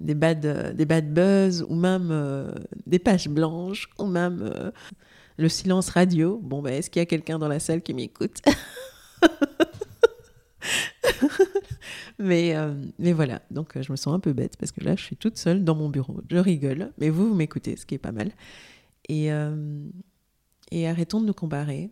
des, 0.01 0.15
bad, 0.15 0.75
des 0.77 0.85
bad 0.85 1.13
buzz, 1.13 1.67
ou 1.69 1.75
même 1.75 2.53
des 2.87 2.99
pages 2.99 3.29
blanches, 3.29 3.89
ou 3.99 4.07
même 4.07 4.73
le 5.37 5.49
silence 5.49 5.91
radio. 5.91 6.41
Bon, 6.43 6.63
ben, 6.63 6.75
est-ce 6.75 6.91
qu'il 6.91 7.01
y 7.01 7.03
a 7.03 7.07
quelqu'un 7.07 7.39
dans 7.39 7.49
la 7.49 7.61
salle 7.61 7.83
qui 7.83 7.95
m'écoute? 7.95 8.41
Mais, 12.21 12.55
mais 12.99 13.13
voilà, 13.13 13.43
donc 13.51 13.77
je 13.79 13.91
me 13.91 13.97
sens 13.97 14.15
un 14.15 14.21
peu 14.21 14.33
bête 14.33 14.57
parce 14.57 14.71
que 14.71 14.83
là, 14.83 14.95
je 14.95 15.03
suis 15.03 15.17
toute 15.17 15.37
seule 15.37 15.65
dans 15.65 15.75
mon 15.75 15.89
bureau. 15.89 16.21
Je 16.31 16.37
rigole, 16.37 16.93
mais 16.97 17.11
vous, 17.11 17.29
vous 17.29 17.35
m'écoutez, 17.35 17.77
ce 17.77 17.85
qui 17.85 17.97
est 17.97 17.99
pas 17.99 18.13
mal. 18.13 18.31
Et, 19.09 19.31
et 20.71 20.89
arrêtons 20.89 21.21
de 21.21 21.27
nous 21.27 21.35
comparer 21.35 21.91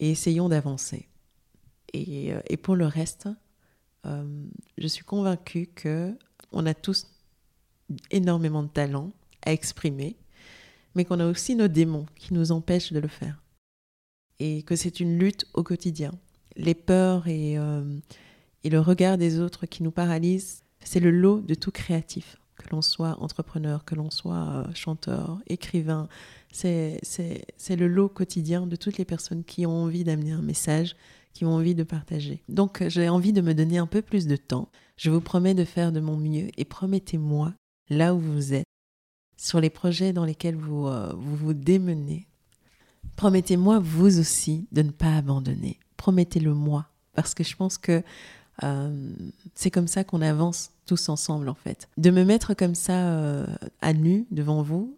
et 0.00 0.10
essayons 0.10 0.48
d'avancer. 0.48 1.08
Et, 1.92 2.32
euh, 2.32 2.40
pour 2.62 2.74
le 2.74 2.86
reste, 2.86 3.28
euh, 4.06 4.44
je 4.78 4.86
suis 4.88 5.04
convaincue 5.04 5.66
que 5.66 6.16
on 6.52 6.66
a 6.66 6.74
tous 6.74 7.06
énormément 8.10 8.62
de 8.62 8.68
talent 8.68 9.12
à 9.42 9.52
exprimer, 9.52 10.16
mais 10.94 11.04
qu'on 11.04 11.20
a 11.20 11.26
aussi 11.26 11.54
nos 11.54 11.68
démons 11.68 12.06
qui 12.16 12.34
nous 12.34 12.50
empêchent 12.50 12.92
de 12.92 12.98
le 12.98 13.08
faire. 13.08 13.42
Et 14.38 14.62
que 14.62 14.74
c'est 14.74 15.00
une 15.00 15.18
lutte 15.18 15.46
au 15.54 15.62
quotidien. 15.62 16.12
Les 16.56 16.74
peurs 16.74 17.28
et, 17.28 17.58
euh, 17.58 17.98
et 18.64 18.70
le 18.70 18.80
regard 18.80 19.18
des 19.18 19.38
autres 19.38 19.66
qui 19.66 19.82
nous 19.82 19.90
paralysent, 19.90 20.64
c'est 20.82 21.00
le 21.00 21.10
lot 21.10 21.40
de 21.40 21.54
tout 21.54 21.70
créatif. 21.70 22.39
Que 22.60 22.68
l'on 22.74 22.82
soit 22.82 23.16
entrepreneur, 23.20 23.86
que 23.86 23.94
l'on 23.94 24.10
soit 24.10 24.66
chanteur, 24.74 25.40
écrivain, 25.46 26.08
c'est 26.52 27.00
le 27.70 27.88
lot 27.88 28.10
quotidien 28.10 28.66
de 28.66 28.76
toutes 28.76 28.98
les 28.98 29.06
personnes 29.06 29.44
qui 29.44 29.64
ont 29.64 29.84
envie 29.84 30.04
d'amener 30.04 30.32
un 30.32 30.42
message, 30.42 30.94
qui 31.32 31.46
ont 31.46 31.54
envie 31.54 31.74
de 31.74 31.84
partager. 31.84 32.42
Donc 32.48 32.84
j'ai 32.88 33.08
envie 33.08 33.32
de 33.32 33.40
me 33.40 33.54
donner 33.54 33.78
un 33.78 33.86
peu 33.86 34.02
plus 34.02 34.26
de 34.26 34.36
temps. 34.36 34.68
Je 34.96 35.10
vous 35.10 35.22
promets 35.22 35.54
de 35.54 35.64
faire 35.64 35.90
de 35.90 36.00
mon 36.00 36.16
mieux 36.16 36.48
et 36.58 36.66
promettez-moi, 36.66 37.54
là 37.88 38.14
où 38.14 38.18
vous 38.18 38.52
êtes, 38.52 38.66
sur 39.38 39.58
les 39.58 39.70
projets 39.70 40.12
dans 40.12 40.26
lesquels 40.26 40.56
vous 40.56 40.86
euh, 40.86 41.14
vous, 41.16 41.36
vous 41.36 41.54
démenez, 41.54 42.28
promettez-moi 43.16 43.78
vous 43.78 44.18
aussi 44.20 44.68
de 44.70 44.82
ne 44.82 44.90
pas 44.90 45.16
abandonner. 45.16 45.78
Promettez-le 45.96 46.52
moi, 46.52 46.88
parce 47.14 47.34
que 47.34 47.42
je 47.42 47.56
pense 47.56 47.78
que 47.78 48.02
euh, 48.62 49.12
c'est 49.54 49.70
comme 49.70 49.88
ça 49.88 50.04
qu'on 50.04 50.22
avance 50.22 50.72
tous 50.86 51.08
ensemble 51.08 51.48
en 51.48 51.54
fait. 51.54 51.88
De 51.96 52.10
me 52.10 52.24
mettre 52.24 52.54
comme 52.54 52.74
ça 52.74 53.10
euh, 53.10 53.46
à 53.80 53.92
nu 53.92 54.26
devant 54.30 54.62
vous, 54.62 54.96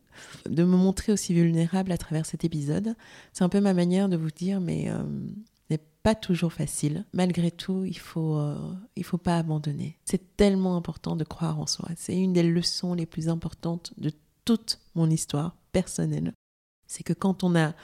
de 0.49 0.65
me 0.65 0.77
montrer 0.77 1.13
aussi 1.13 1.35
vulnérable 1.35 1.93
à 1.93 1.99
travers 1.99 2.27
cet 2.27 2.45
épisode. 2.45 2.95
C'est 3.33 3.45
un 3.45 3.49
peu 3.49 3.61
ma 3.61 3.75
manière 3.75 4.09
de 4.09 4.17
vous 4.17 4.31
dire, 4.31 4.61
mais 4.61 4.91
euh, 4.91 5.03
n'est 5.71 5.81
pas 6.03 6.15
toujours 6.15 6.53
facile. 6.53 7.05
Malgré 7.13 7.51
tout, 7.51 7.85
il 7.85 7.99
faut, 7.99 8.37
euh, 8.37 8.57
il 8.97 9.05
faut 9.05 9.19
pas 9.19 9.39
abandonner. 9.39 9.99
C'est 10.05 10.37
tellement 10.37 10.77
important 10.77 11.17
de 11.17 11.25
croire 11.25 11.59
en 11.61 11.67
soi. 11.67 11.89
C'est 11.97 12.17
une 12.17 12.33
des 12.33 12.43
leçons 12.43 12.95
les 12.95 13.07
plus 13.07 13.29
importantes 13.29 13.93
de 13.99 14.13
toute 14.45 14.81
mon 14.95 15.11
histoire 15.11 15.57
personnelle. 15.73 16.33
C'est 16.87 17.05
que 17.05 17.13
quand 17.13 17.45
on 17.45 17.55
a 17.55 17.75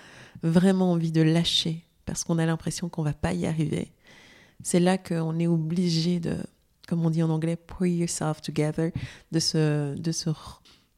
vraiment 0.43 0.93
envie 0.93 1.13
de 1.13 1.23
lâcher, 1.23 1.85
parce 2.05 2.25
qu'on 2.25 2.39
a 2.39 2.47
l'impression 2.47 2.89
qu'on 2.89 3.03
va 3.03 3.13
pas 3.13 3.33
y 3.33 3.47
arriver, 3.47 3.93
c'est 4.63 4.81
là 4.81 4.99
qu'on 4.99 5.39
est 5.39 5.47
obligé 5.47 6.21
de, 6.21 6.37
comme 6.89 7.05
on 7.05 7.11
dit 7.11 7.23
en 7.23 7.31
anglais, 7.31 7.57
pull 7.57 7.89
yourself 7.89 8.41
together, 8.41 8.91
de 9.31 9.39
se, 9.39 9.95
de 9.95 10.13
se, 10.13 10.31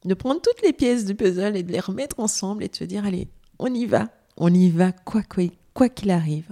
de 0.05 0.13
prendre 0.13 0.41
toutes 0.41 0.61
les 0.63 0.73
pièces 0.73 1.05
du 1.05 1.15
puzzle 1.15 1.55
et 1.55 1.63
de 1.63 1.71
les 1.71 1.79
remettre 1.79 2.19
ensemble 2.19 2.63
et 2.63 2.69
de 2.69 2.75
se 2.75 2.83
dire, 2.83 3.05
allez, 3.05 3.27
on 3.59 3.73
y 3.73 3.85
va, 3.85 4.09
on 4.37 4.53
y 4.53 4.69
va, 4.69 4.91
quoi 4.91 5.21
quoi 5.73 5.89
qu'il 5.89 6.11
arrive, 6.11 6.49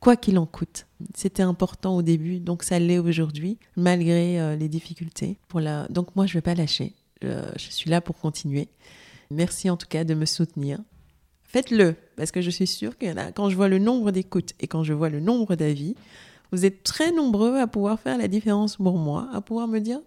quoi 0.00 0.16
qu'il 0.16 0.38
en 0.38 0.46
coûte. 0.46 0.86
C'était 1.14 1.42
important 1.42 1.96
au 1.96 2.02
début, 2.02 2.40
donc 2.40 2.62
ça 2.62 2.78
l'est 2.78 2.98
aujourd'hui, 2.98 3.58
malgré 3.76 4.40
euh, 4.40 4.56
les 4.56 4.68
difficultés. 4.68 5.38
Donc 5.90 6.16
moi, 6.16 6.26
je 6.26 6.32
ne 6.32 6.34
vais 6.34 6.42
pas 6.42 6.54
lâcher. 6.54 6.94
je 7.22 7.36
suis 7.56 7.90
là 7.90 8.00
pour 8.00 8.18
continuer. 8.18 8.68
Merci 9.30 9.70
en 9.70 9.76
tout 9.76 9.86
cas 9.88 10.04
de 10.04 10.14
me 10.14 10.26
soutenir. 10.26 10.80
Faites-le, 11.44 11.96
parce 12.16 12.30
que 12.30 12.40
je 12.40 12.50
suis 12.50 12.66
sûre 12.66 12.96
qu'il 12.96 13.08
y 13.08 13.12
en 13.12 13.18
a, 13.18 13.30
quand 13.30 13.50
je 13.50 13.56
vois 13.56 13.68
le 13.68 13.78
nombre 13.78 14.10
d'écoutes 14.10 14.52
et 14.60 14.66
quand 14.66 14.84
je 14.84 14.94
vois 14.94 15.10
le 15.10 15.20
nombre 15.20 15.54
d'avis, 15.54 15.94
vous 16.52 16.66
êtes 16.66 16.82
très 16.82 17.12
nombreux 17.12 17.58
à 17.58 17.66
pouvoir 17.66 17.98
faire 17.98 18.18
la 18.18 18.28
différence 18.28 18.76
pour 18.76 18.98
moi, 18.98 19.28
à 19.32 19.40
pouvoir 19.40 19.66
me 19.68 19.78
dire, 19.80 20.00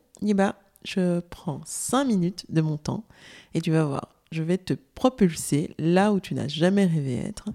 je 0.84 1.20
prends 1.20 1.62
cinq 1.66 2.06
minutes 2.06 2.46
de 2.50 2.62
mon 2.62 2.78
temps 2.78 3.06
et 3.54 3.62
tu 3.62 3.72
vas 3.72 3.84
voir, 3.84 4.10
je 4.32 4.44
vais 4.44 4.58
te 4.58 4.74
propulser 4.74 5.74
là 5.80 6.14
où 6.14 6.20
tu 6.20 6.36
n'as 6.36 6.48
jamais 6.48 6.86
rêvé 6.86 7.16
être. 7.16 7.50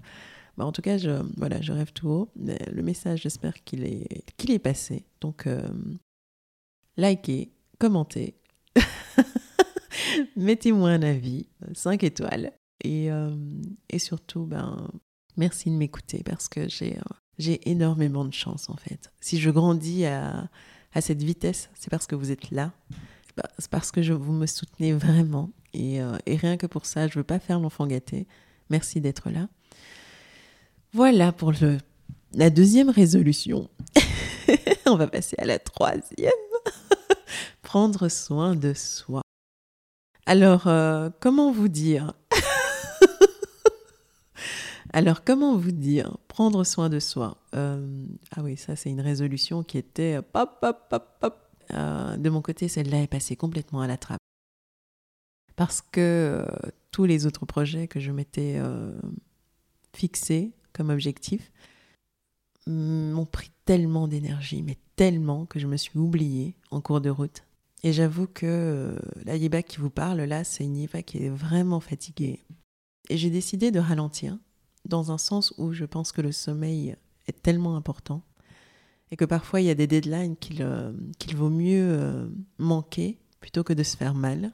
Bah, 0.57 0.65
en 0.65 0.71
tout 0.71 0.81
cas, 0.81 0.97
je, 0.97 1.21
voilà, 1.37 1.61
je 1.61 1.71
rêve 1.71 1.93
tout 1.93 2.09
haut. 2.09 2.29
Le 2.35 2.81
message, 2.81 3.21
j'espère 3.21 3.63
qu'il 3.63 3.85
est, 3.85 4.59
passé. 4.59 5.05
Donc, 5.21 5.47
euh, 5.47 5.61
likez, 6.97 7.53
commentez, 7.79 8.35
mettez-moi 10.35 10.89
un 10.89 11.01
avis, 11.01 11.47
5 11.73 12.03
étoiles. 12.03 12.51
Et, 12.83 13.11
euh, 13.11 13.33
et 13.89 13.99
surtout, 13.99 14.45
ben, 14.45 14.89
merci 15.37 15.69
de 15.69 15.75
m'écouter 15.75 16.23
parce 16.23 16.49
que 16.49 16.67
j'ai, 16.67 16.97
euh, 16.97 17.01
j'ai 17.37 17.69
énormément 17.69 18.25
de 18.25 18.33
chance 18.33 18.69
en 18.69 18.75
fait. 18.75 19.11
Si 19.19 19.39
je 19.39 19.49
grandis 19.49 20.05
à, 20.05 20.49
à 20.93 21.01
cette 21.01 21.21
vitesse, 21.21 21.69
c'est 21.75 21.89
parce 21.89 22.07
que 22.07 22.15
vous 22.15 22.31
êtes 22.31 22.51
là. 22.51 22.71
C'est 23.57 23.69
parce 23.69 23.91
que 23.91 24.01
vous 24.11 24.33
me 24.33 24.45
soutenez 24.45 24.93
vraiment. 24.93 25.49
Et, 25.73 26.01
euh, 26.01 26.17
et 26.25 26.35
rien 26.35 26.57
que 26.57 26.67
pour 26.67 26.85
ça, 26.85 27.07
je 27.07 27.13
ne 27.13 27.19
veux 27.21 27.23
pas 27.23 27.39
faire 27.39 27.59
l'enfant 27.59 27.87
gâté. 27.87 28.27
Merci 28.69 29.01
d'être 29.01 29.29
là. 29.29 29.47
Voilà 30.93 31.31
pour 31.31 31.53
le, 31.53 31.77
la 32.33 32.49
deuxième 32.49 32.89
résolution. 32.89 33.69
On 34.85 34.95
va 34.95 35.07
passer 35.07 35.35
à 35.39 35.45
la 35.45 35.59
troisième. 35.59 36.31
Prendre 37.61 38.09
soin 38.09 38.55
de 38.55 38.73
soi. 38.73 39.21
Alors, 40.25 40.67
comment 41.19 41.51
vous 41.51 41.69
dire? 41.69 42.13
Alors, 44.93 45.23
comment 45.23 45.55
vous 45.55 45.71
dire 45.71 46.17
Prendre 46.27 46.65
soin 46.65 46.89
de 46.89 46.99
soi. 46.99 47.37
Euh, 47.55 48.05
ah 48.31 48.41
oui, 48.43 48.57
ça, 48.57 48.75
c'est 48.75 48.89
une 48.89 48.99
résolution 48.99 49.63
qui 49.63 49.77
était 49.77 50.17
euh, 50.17 50.21
pop, 50.21 50.59
pop, 50.59 50.89
pop, 50.89 51.17
pop. 51.19 51.37
Euh, 51.73 52.17
de 52.17 52.29
mon 52.29 52.41
côté, 52.41 52.67
celle-là 52.67 53.01
est 53.01 53.07
passée 53.07 53.37
complètement 53.37 53.81
à 53.81 53.87
la 53.87 53.97
trappe. 53.97 54.19
Parce 55.55 55.81
que 55.81 56.45
tous 56.91 57.05
les 57.05 57.25
autres 57.25 57.45
projets 57.45 57.87
que 57.87 57.99
je 57.99 58.11
m'étais 58.11 58.59
fixés 59.93 60.53
comme 60.73 60.89
objectif 60.89 61.51
m'ont 62.65 63.25
pris 63.25 63.51
tellement 63.65 64.07
d'énergie, 64.07 64.63
mais 64.63 64.77
tellement 64.95 65.45
que 65.45 65.59
je 65.59 65.67
me 65.67 65.77
suis 65.77 65.99
oubliée 65.99 66.55
en 66.71 66.81
cours 66.81 66.99
de 66.99 67.11
route. 67.11 67.43
Et 67.83 67.93
j'avoue 67.93 68.27
que 68.27 68.97
la 69.23 69.35
Yiba 69.35 69.61
qui 69.61 69.77
vous 69.77 69.91
parle 69.91 70.21
là, 70.21 70.43
c'est 70.43 70.63
une 70.63 70.77
Yiba 70.77 71.03
qui 71.03 71.25
est 71.25 71.29
vraiment 71.29 71.79
fatiguée. 71.79 72.43
Et 73.09 73.17
j'ai 73.17 73.29
décidé 73.29 73.69
de 73.71 73.79
ralentir 73.79 74.37
dans 74.85 75.11
un 75.11 75.17
sens 75.17 75.53
où 75.57 75.71
je 75.73 75.85
pense 75.85 76.11
que 76.11 76.21
le 76.21 76.31
sommeil 76.31 76.95
est 77.27 77.41
tellement 77.41 77.75
important 77.75 78.23
et 79.11 79.17
que 79.17 79.25
parfois 79.25 79.61
il 79.61 79.67
y 79.67 79.69
a 79.69 79.75
des 79.75 79.87
deadlines 79.87 80.37
qu'il 80.37 80.61
euh, 80.61 80.91
vaut 81.35 81.49
mieux 81.49 81.87
euh, 81.91 82.27
manquer 82.57 83.19
plutôt 83.39 83.63
que 83.63 83.73
de 83.73 83.83
se 83.83 83.97
faire 83.97 84.13
mal. 84.13 84.53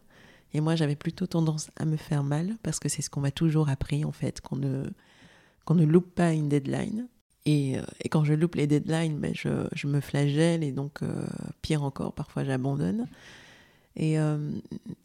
Et 0.54 0.62
moi, 0.62 0.76
j'avais 0.76 0.96
plutôt 0.96 1.28
tendance 1.28 1.70
à 1.76 1.86
me 1.86 1.98
faire 1.98 2.24
mal 2.24 2.56
parce 2.64 2.80
que 2.80 2.90
c'est 2.90 3.02
ce 3.02 3.10
qu'on 3.10 3.20
m'a 3.20 3.32
toujours 3.32 3.70
appris 3.70 4.06
en 4.06 4.12
fait, 4.12 4.42
qu'on 4.42 4.56
ne, 4.56 4.86
qu'on 5.66 5.76
ne 5.76 5.86
loupe 5.86 6.16
pas 6.16 6.34
une 6.34 6.50
deadline. 6.50 7.08
Et, 7.46 7.78
euh, 7.78 7.84
quand 8.10 8.24
je 8.24 8.34
loupe 8.34 8.56
les 8.56 8.66
deadlines, 8.66 9.20
ben 9.20 9.34
je, 9.36 9.88
me 9.88 10.00
flagelle 10.00 10.64
et 10.64 10.72
donc 10.72 11.02
pire 11.62 11.84
encore, 11.84 12.14
parfois 12.14 12.44
j'abandonne. 12.44 13.08
Et, 13.96 14.18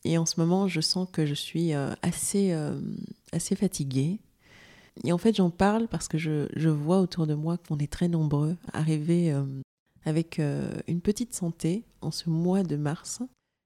et, 0.04 0.18
en 0.18 0.26
ce 0.26 0.38
moment, 0.38 0.68
je 0.68 0.80
sens 0.82 1.08
que 1.10 1.24
je 1.24 1.34
suis 1.34 1.72
assez, 1.72 2.54
assez 3.32 3.56
fatiguée 3.56 4.20
et 5.04 5.12
en 5.12 5.18
fait, 5.18 5.34
j'en 5.34 5.50
parle 5.50 5.88
parce 5.88 6.08
que 6.08 6.18
je, 6.18 6.48
je, 6.54 6.68
vois 6.68 7.00
autour 7.00 7.26
de 7.26 7.34
moi 7.34 7.56
qu'on 7.56 7.78
est 7.78 7.90
très 7.90 8.08
nombreux 8.08 8.56
à 8.72 8.78
arriver 8.78 9.32
euh, 9.32 9.44
avec 10.04 10.38
euh, 10.38 10.70
une 10.86 11.00
petite 11.00 11.34
santé 11.34 11.84
en 12.02 12.10
ce 12.10 12.28
mois 12.28 12.62
de 12.62 12.76
mars. 12.76 13.22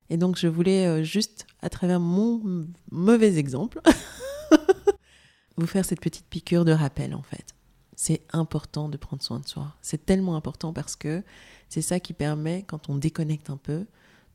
Et 0.08 0.16
donc, 0.16 0.36
je 0.36 0.46
voulais 0.46 0.86
euh, 0.86 1.02
juste, 1.02 1.46
à 1.60 1.68
travers 1.68 1.98
mon 1.98 2.66
mauvais 2.90 3.38
exemple, 3.38 3.80
vous 5.56 5.66
faire 5.66 5.84
cette 5.84 6.00
petite 6.00 6.26
piqûre 6.26 6.64
de 6.64 6.72
rappel, 6.72 7.14
en 7.14 7.22
fait. 7.22 7.54
C'est 7.96 8.22
important 8.32 8.88
de 8.88 8.96
prendre 8.96 9.22
soin 9.22 9.40
de 9.40 9.48
soi. 9.48 9.74
C'est 9.82 10.04
tellement 10.06 10.36
important 10.36 10.72
parce 10.72 10.96
que 10.96 11.24
c'est 11.68 11.82
ça 11.82 11.98
qui 11.98 12.12
permet, 12.12 12.62
quand 12.62 12.88
on 12.88 12.96
déconnecte 12.96 13.50
un 13.50 13.56
peu, 13.56 13.86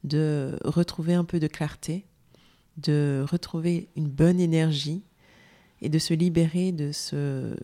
de 0.03 0.57
retrouver 0.65 1.13
un 1.13 1.23
peu 1.23 1.39
de 1.39 1.47
clarté, 1.47 2.05
de 2.77 3.23
retrouver 3.29 3.89
une 3.95 4.07
bonne 4.07 4.39
énergie 4.39 5.03
et 5.81 5.89
de 5.89 5.99
se 5.99 6.13
libérer 6.13 6.71
de 6.71 6.91
ce 6.91 7.55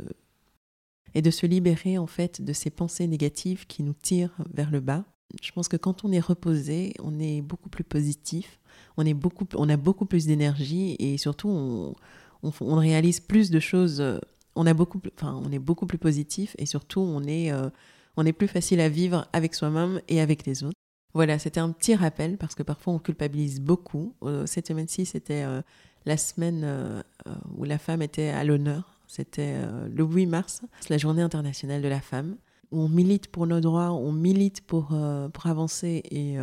et 1.13 1.21
de 1.21 1.31
se 1.31 1.45
libérer 1.45 1.97
en 1.97 2.07
fait 2.07 2.41
de 2.41 2.53
ces 2.53 2.69
pensées 2.69 3.07
négatives 3.07 3.65
qui 3.65 3.81
nous 3.81 3.93
tirent 3.93 4.35
vers 4.53 4.69
le 4.69 4.81
bas. 4.81 5.03
Je 5.41 5.51
pense 5.51 5.67
que 5.67 5.77
quand 5.77 6.05
on 6.05 6.11
est 6.11 6.19
reposé, 6.19 6.93
on 6.99 7.19
est 7.19 7.41
beaucoup 7.41 7.69
plus 7.69 7.83
positif, 7.83 8.59
on, 8.97 9.05
est 9.05 9.13
beaucoup, 9.13 9.45
on 9.55 9.67
a 9.69 9.77
beaucoup 9.77 10.05
plus 10.05 10.25
d'énergie 10.25 10.95
et 10.99 11.17
surtout 11.17 11.49
on, 11.49 11.95
on, 12.43 12.75
réalise 12.75 13.19
plus 13.19 13.49
de 13.49 13.59
choses. 13.59 14.03
On, 14.55 14.65
a 14.65 14.73
beaucoup, 14.73 15.01
enfin, 15.15 15.41
on 15.43 15.51
est 15.51 15.59
beaucoup 15.59 15.85
plus 15.85 15.97
positif 15.97 16.55
et 16.57 16.65
surtout 16.65 17.01
on 17.01 17.23
est, 17.23 17.51
euh, 17.51 17.69
on 18.15 18.25
est 18.25 18.33
plus 18.33 18.47
facile 18.47 18.79
à 18.79 18.89
vivre 18.89 19.27
avec 19.33 19.53
soi-même 19.53 20.01
et 20.07 20.21
avec 20.21 20.45
les 20.45 20.63
autres. 20.63 20.77
Voilà, 21.13 21.39
c'était 21.39 21.59
un 21.59 21.71
petit 21.71 21.95
rappel 21.95 22.37
parce 22.37 22.53
que 22.53 22.63
parfois 22.63 22.93
on 22.93 22.99
culpabilise 22.99 23.59
beaucoup. 23.59 24.13
Euh, 24.23 24.45
cette 24.45 24.67
semaine-ci, 24.67 25.05
c'était 25.05 25.43
euh, 25.43 25.61
la 26.05 26.17
semaine 26.17 26.61
euh, 26.63 27.01
euh, 27.27 27.33
où 27.57 27.63
la 27.63 27.77
femme 27.77 28.01
était 28.01 28.29
à 28.29 28.43
l'honneur. 28.43 28.99
C'était 29.07 29.55
euh, 29.55 29.87
le 29.89 30.03
8 30.03 30.25
mars, 30.25 30.61
c'est 30.79 30.89
la 30.89 30.97
journée 30.97 31.21
internationale 31.21 31.81
de 31.81 31.87
la 31.87 32.01
femme, 32.01 32.37
on 32.71 32.89
milite 32.89 33.27
pour 33.27 33.47
nos 33.47 33.61
droits, 33.61 33.91
on 33.91 34.11
milite 34.11 34.61
pour, 34.61 34.87
pour 34.87 35.45
avancer. 35.45 36.03
Et 36.11 36.35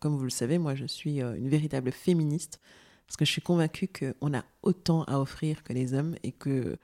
comme 0.00 0.16
vous 0.16 0.24
le 0.24 0.30
savez, 0.30 0.56
moi, 0.56 0.74
je 0.74 0.86
suis 0.86 1.20
une 1.20 1.50
véritable 1.50 1.92
féministe, 1.92 2.58
parce 3.06 3.18
que 3.18 3.26
je 3.26 3.32
suis 3.32 3.42
convaincue 3.42 3.86
qu'on 3.86 4.32
a 4.32 4.46
autant 4.62 5.04
à 5.04 5.18
offrir 5.20 5.62
que 5.62 5.74
les 5.74 5.92
hommes 5.92 6.14
et 6.22 6.32
que 6.32 6.78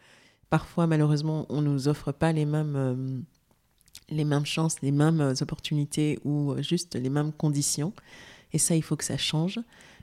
parfois, 0.51 0.87
malheureusement, 0.87 1.47
on 1.49 1.63
ne 1.63 1.71
nous 1.71 1.89
offre 1.89 2.13
pas 2.13 2.31
les 2.31 2.45
mêmes, 2.45 3.25
les 4.11 4.27
mêmes 4.27 4.45
chances, 4.45 4.83
les 4.83 4.93
mêmes 4.93 5.33
opportunités 5.41 6.19
ou 6.27 6.55
juste 6.59 6.95
les 6.95 7.09
mêmes 7.09 7.33
conditions. 7.33 7.95
Et 8.53 8.59
ça, 8.59 8.77
il 8.77 8.83
faut 8.83 8.97
que 8.97 9.05
ça 9.05 9.17
change. 9.17 9.59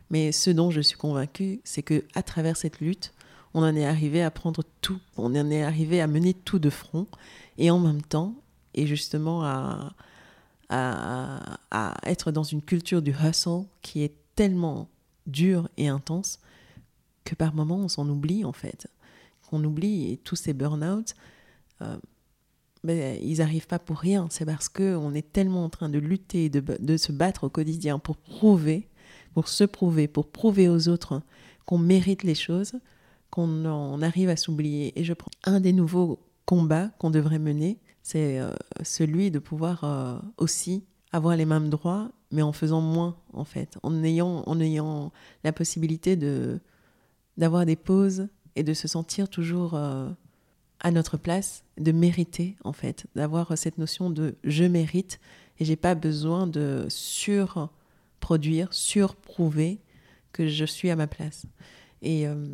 Mais 0.10 0.32
ce 0.32 0.50
dont 0.50 0.72
je 0.72 0.82
suis 0.82 0.98
convaincue, 0.98 1.62
c'est 1.64 1.84
que 1.84 2.04
à 2.14 2.24
travers 2.24 2.58
cette 2.58 2.80
lutte, 2.80 3.14
on 3.54 3.64
en 3.64 3.76
est 3.76 3.86
arrivé 3.86 4.22
à 4.22 4.32
prendre 4.32 4.64
tout, 4.82 5.00
on 5.18 5.34
en 5.36 5.50
est 5.50 5.64
arrivé 5.64 6.02
à 6.02 6.08
mener 6.08 6.34
tout 6.34 6.60
de 6.60 6.70
front, 6.70 7.08
et 7.58 7.72
en 7.72 7.80
même 7.80 8.02
temps, 8.02 8.36
et 8.74 8.86
justement 8.86 9.44
à, 9.44 9.94
à, 10.70 11.94
être 12.04 12.32
dans 12.32 12.44
une 12.44 12.62
culture 12.62 13.02
du 13.02 13.12
hustle 13.12 13.64
qui 13.82 14.04
est 14.04 14.14
tellement 14.36 14.90
dure 15.28 15.70
et 15.78 15.88
intense 15.88 16.40
que 17.24 17.36
par 17.36 17.54
moments 17.54 17.78
on 17.78 17.88
s'en 17.88 18.08
oublie 18.10 18.46
en 18.46 18.54
fait. 18.54 18.88
Qu'on 19.50 19.64
oublie 19.64 20.12
et 20.12 20.18
tous 20.18 20.36
ces 20.36 20.54
burn-out, 20.54 21.16
euh, 21.82 21.98
ils 22.84 23.38
n'arrivent 23.38 23.68
pas 23.68 23.80
pour 23.80 23.98
rien. 23.98 24.28
C'est 24.30 24.46
parce 24.46 24.70
qu'on 24.70 25.14
est 25.14 25.32
tellement 25.32 25.66
en 25.66 25.70
train 25.70 25.90
de 25.90 26.00
lutter, 26.00 26.50
de, 26.50 26.60
de 26.60 26.98
se 26.98 27.12
battre 27.12 27.46
au 27.46 27.50
quotidien 27.50 28.00
pour 28.00 28.18
prouver 28.18 28.88
pour 29.36 29.50
se 29.50 29.66
prouver, 29.66 30.08
pour 30.08 30.30
prouver 30.30 30.70
aux 30.70 30.88
autres 30.88 31.22
qu'on 31.66 31.78
mérite 31.78 32.24
les 32.24 32.36
choses, 32.36 32.72
qu'on 33.30 33.66
en 33.66 34.02
arrive 34.02 34.30
à 34.30 34.38
s'oublier. 34.38 34.98
Et 34.98 35.04
je 35.04 35.14
prends 35.14 35.32
un 35.44 35.60
des 35.60 35.74
nouveaux 35.74 36.20
combats 36.46 36.90
qu'on 37.00 37.10
devrait 37.10 37.38
mener, 37.38 37.78
c'est 38.02 38.40
euh, 38.40 38.54
celui 38.82 39.32
de 39.32 39.40
pouvoir 39.40 39.84
euh, 39.84 40.18
aussi 40.38 40.86
avoir 41.12 41.36
les 41.36 41.46
mêmes 41.46 41.70
droits, 41.70 42.12
mais 42.32 42.44
en 42.44 42.54
faisant 42.54 42.80
moins, 42.80 43.18
en 43.34 43.44
fait, 43.44 43.78
en 43.84 44.04
ayant, 44.06 44.44
en 44.46 44.60
ayant 44.62 45.12
la 45.44 45.52
possibilité 45.52 46.16
de 46.16 46.60
d'avoir 47.36 47.66
des 47.66 47.76
pauses 47.76 48.30
et 48.56 48.64
de 48.64 48.74
se 48.74 48.88
sentir 48.88 49.28
toujours 49.28 49.74
euh, 49.74 50.10
à 50.80 50.92
notre 50.92 51.18
place, 51.18 51.66
de 51.78 51.92
mériter, 51.92 52.56
en 52.64 52.72
fait, 52.72 53.06
d'avoir 53.16 53.58
cette 53.58 53.78
notion 53.78 54.10
de 54.10 54.36
je 54.46 54.64
mérite 54.64 55.20
et 55.60 55.66
j'ai 55.66 55.76
pas 55.76 55.94
besoin 55.94 56.48
de 56.48 56.86
sur 56.88 57.70
produire, 58.26 58.74
surprouver 58.74 59.78
que 60.32 60.48
je 60.48 60.66
suis 60.66 60.90
à 60.90 60.96
ma 60.96 61.06
place. 61.06 61.46
Et, 62.02 62.28
euh, 62.28 62.48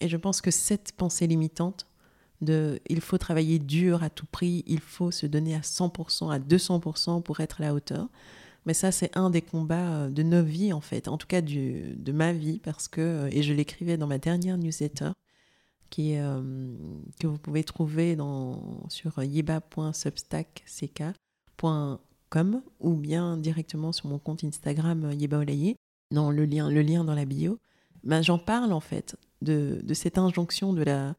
et 0.00 0.08
je 0.08 0.16
pense 0.16 0.40
que 0.40 0.52
cette 0.52 0.92
pensée 0.92 1.26
limitante 1.26 1.88
de 2.42 2.78
il 2.88 3.00
faut 3.00 3.18
travailler 3.18 3.58
dur 3.58 4.04
à 4.04 4.10
tout 4.10 4.26
prix, 4.26 4.62
il 4.68 4.78
faut 4.78 5.10
se 5.10 5.26
donner 5.26 5.56
à 5.56 5.62
100%, 5.62 6.30
à 6.30 6.38
200% 6.38 7.22
pour 7.24 7.40
être 7.40 7.60
à 7.60 7.64
la 7.64 7.74
hauteur. 7.74 8.08
Mais 8.66 8.74
ça, 8.74 8.92
c'est 8.92 9.16
un 9.16 9.28
des 9.28 9.42
combats 9.42 9.94
euh, 9.94 10.10
de 10.10 10.22
nos 10.22 10.44
vies, 10.44 10.72
en 10.72 10.80
fait, 10.80 11.08
en 11.08 11.18
tout 11.18 11.26
cas 11.26 11.40
du, 11.40 11.96
de 11.96 12.12
ma 12.12 12.32
vie, 12.32 12.60
parce 12.60 12.86
que, 12.86 13.00
euh, 13.00 13.28
et 13.32 13.42
je 13.42 13.52
l'écrivais 13.52 13.96
dans 13.96 14.06
ma 14.06 14.18
dernière 14.18 14.58
newsletter, 14.58 15.10
qui 15.90 16.14
que 17.20 17.26
vous 17.26 17.38
pouvez 17.38 17.64
trouver 17.64 18.14
dans, 18.14 18.88
sur 18.88 19.18
yeba.substack.com 22.34 22.62
ou 22.80 22.94
bien 22.94 23.36
directement 23.36 23.92
sur 23.92 24.08
mon 24.08 24.18
compte 24.18 24.44
Instagram 24.44 25.12
Yeba 25.12 25.44
dans 26.12 26.30
le 26.30 26.44
lien, 26.44 26.70
le 26.70 26.82
lien 26.82 27.04
dans 27.04 27.14
la 27.14 27.24
bio. 27.24 27.58
Ben, 28.04 28.22
J'en 28.22 28.38
parle, 28.38 28.72
en 28.72 28.80
fait, 28.80 29.16
de, 29.42 29.80
de 29.82 29.94
cette 29.94 30.18
injonction 30.18 30.72
de 30.72 30.82
la, 30.82 31.16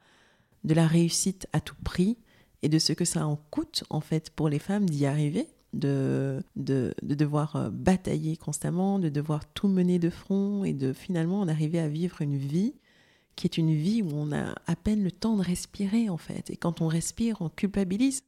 de 0.63 0.73
la 0.73 0.87
réussite 0.87 1.47
à 1.53 1.59
tout 1.59 1.75
prix 1.83 2.17
et 2.61 2.69
de 2.69 2.79
ce 2.79 2.93
que 2.93 3.05
ça 3.05 3.27
en 3.27 3.35
coûte, 3.51 3.83
en 3.89 3.99
fait, 3.99 4.29
pour 4.29 4.49
les 4.49 4.59
femmes 4.59 4.89
d'y 4.89 5.05
arriver 5.05 5.47
de, 5.73 6.41
de, 6.55 6.93
devoir 7.03 7.55
euh, 7.55 7.69
batailler 7.69 8.37
constamment, 8.37 8.99
de 8.99 9.09
devoir 9.09 9.45
tout 9.53 9.67
mener 9.67 9.99
de 9.99 10.09
front 10.09 10.63
et 10.63 10.73
de 10.73 10.93
finalement 10.93 11.41
en 11.41 11.47
arriver 11.47 11.79
à 11.79 11.89
vivre 11.89 12.21
une 12.21 12.37
vie 12.37 12.73
qui 13.35 13.45
est 13.45 13.57
une 13.57 13.75
vie 13.75 14.01
où 14.01 14.09
on 14.13 14.31
a 14.31 14.55
à 14.65 14.75
peine 14.75 15.03
le 15.03 15.11
temps 15.11 15.37
de 15.37 15.43
respirer 15.43 16.09
en 16.09 16.17
fait. 16.17 16.49
Et 16.49 16.57
quand 16.57 16.81
on 16.81 16.87
respire, 16.87 17.37
on 17.41 17.49
culpabilise 17.49 18.23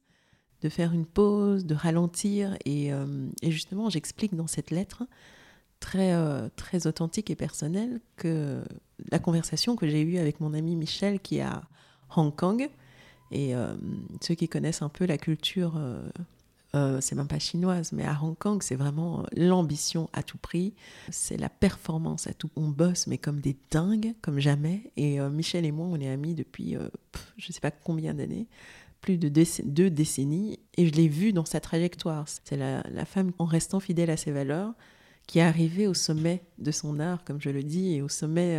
de 0.62 0.68
faire 0.68 0.92
une 0.92 1.06
pause, 1.06 1.64
de 1.64 1.74
ralentir. 1.74 2.56
Et, 2.64 2.92
euh, 2.92 3.06
justement, 3.42 3.90
j'explique 3.90 4.34
dans 4.34 4.46
cette 4.46 4.70
lettre 4.70 5.04
très, 5.80 6.12
euh, 6.12 6.48
très 6.56 6.86
authentique 6.86 7.30
et 7.30 7.36
personnelle 7.36 8.00
que 8.16 8.62
la 9.10 9.18
conversation 9.18 9.76
que 9.76 9.88
j'ai 9.88 10.02
eue 10.02 10.18
avec 10.18 10.40
mon 10.40 10.54
ami 10.54 10.76
Michel 10.76 11.20
qui 11.20 11.38
est 11.38 11.42
à 11.42 11.62
Hong 12.16 12.34
Kong, 12.34 12.68
et 13.32 13.54
ceux 14.20 14.34
qui 14.34 14.48
connaissent 14.48 14.82
un 14.82 14.88
peu 14.88 15.06
la 15.06 15.16
culture 15.16 15.80
euh, 16.76 17.00
c'est 17.00 17.16
même 17.16 17.26
pas 17.26 17.40
chinoise, 17.40 17.92
mais 17.92 18.04
à 18.04 18.16
Hong 18.22 18.36
Kong, 18.38 18.62
c'est 18.62 18.76
vraiment 18.76 19.26
l'ambition 19.36 20.08
à 20.12 20.22
tout 20.22 20.38
prix, 20.38 20.72
c'est 21.10 21.36
la 21.36 21.48
performance 21.48 22.28
à 22.28 22.32
tout. 22.32 22.50
On 22.54 22.68
bosse, 22.68 23.08
mais 23.08 23.18
comme 23.18 23.40
des 23.40 23.56
dingues, 23.70 24.14
comme 24.22 24.38
jamais. 24.38 24.92
Et 24.96 25.20
euh, 25.20 25.30
Michel 25.30 25.64
et 25.64 25.72
moi, 25.72 25.86
on 25.90 25.98
est 26.00 26.08
amis 26.08 26.34
depuis 26.34 26.72
je 26.72 26.78
euh, 26.78 26.88
je 27.38 27.52
sais 27.52 27.60
pas 27.60 27.72
combien 27.72 28.14
d'années, 28.14 28.46
plus 29.00 29.18
de 29.18 29.28
deux 29.28 29.90
décennies, 29.90 30.58
et 30.76 30.86
je 30.86 30.92
l'ai 30.92 31.08
vu 31.08 31.32
dans 31.32 31.44
sa 31.44 31.60
trajectoire. 31.60 32.26
C'est 32.44 32.56
la, 32.56 33.04
femme, 33.04 33.32
en 33.38 33.44
restant 33.44 33.80
fidèle 33.80 34.10
à 34.10 34.16
ses 34.16 34.32
valeurs, 34.32 34.74
qui 35.26 35.38
est 35.38 35.42
arrivée 35.42 35.86
au 35.86 35.94
sommet 35.94 36.42
de 36.58 36.70
son 36.70 37.00
art, 37.00 37.24
comme 37.24 37.40
je 37.40 37.50
le 37.50 37.62
dis, 37.62 37.94
et 37.94 38.02
au 38.02 38.08
sommet 38.08 38.58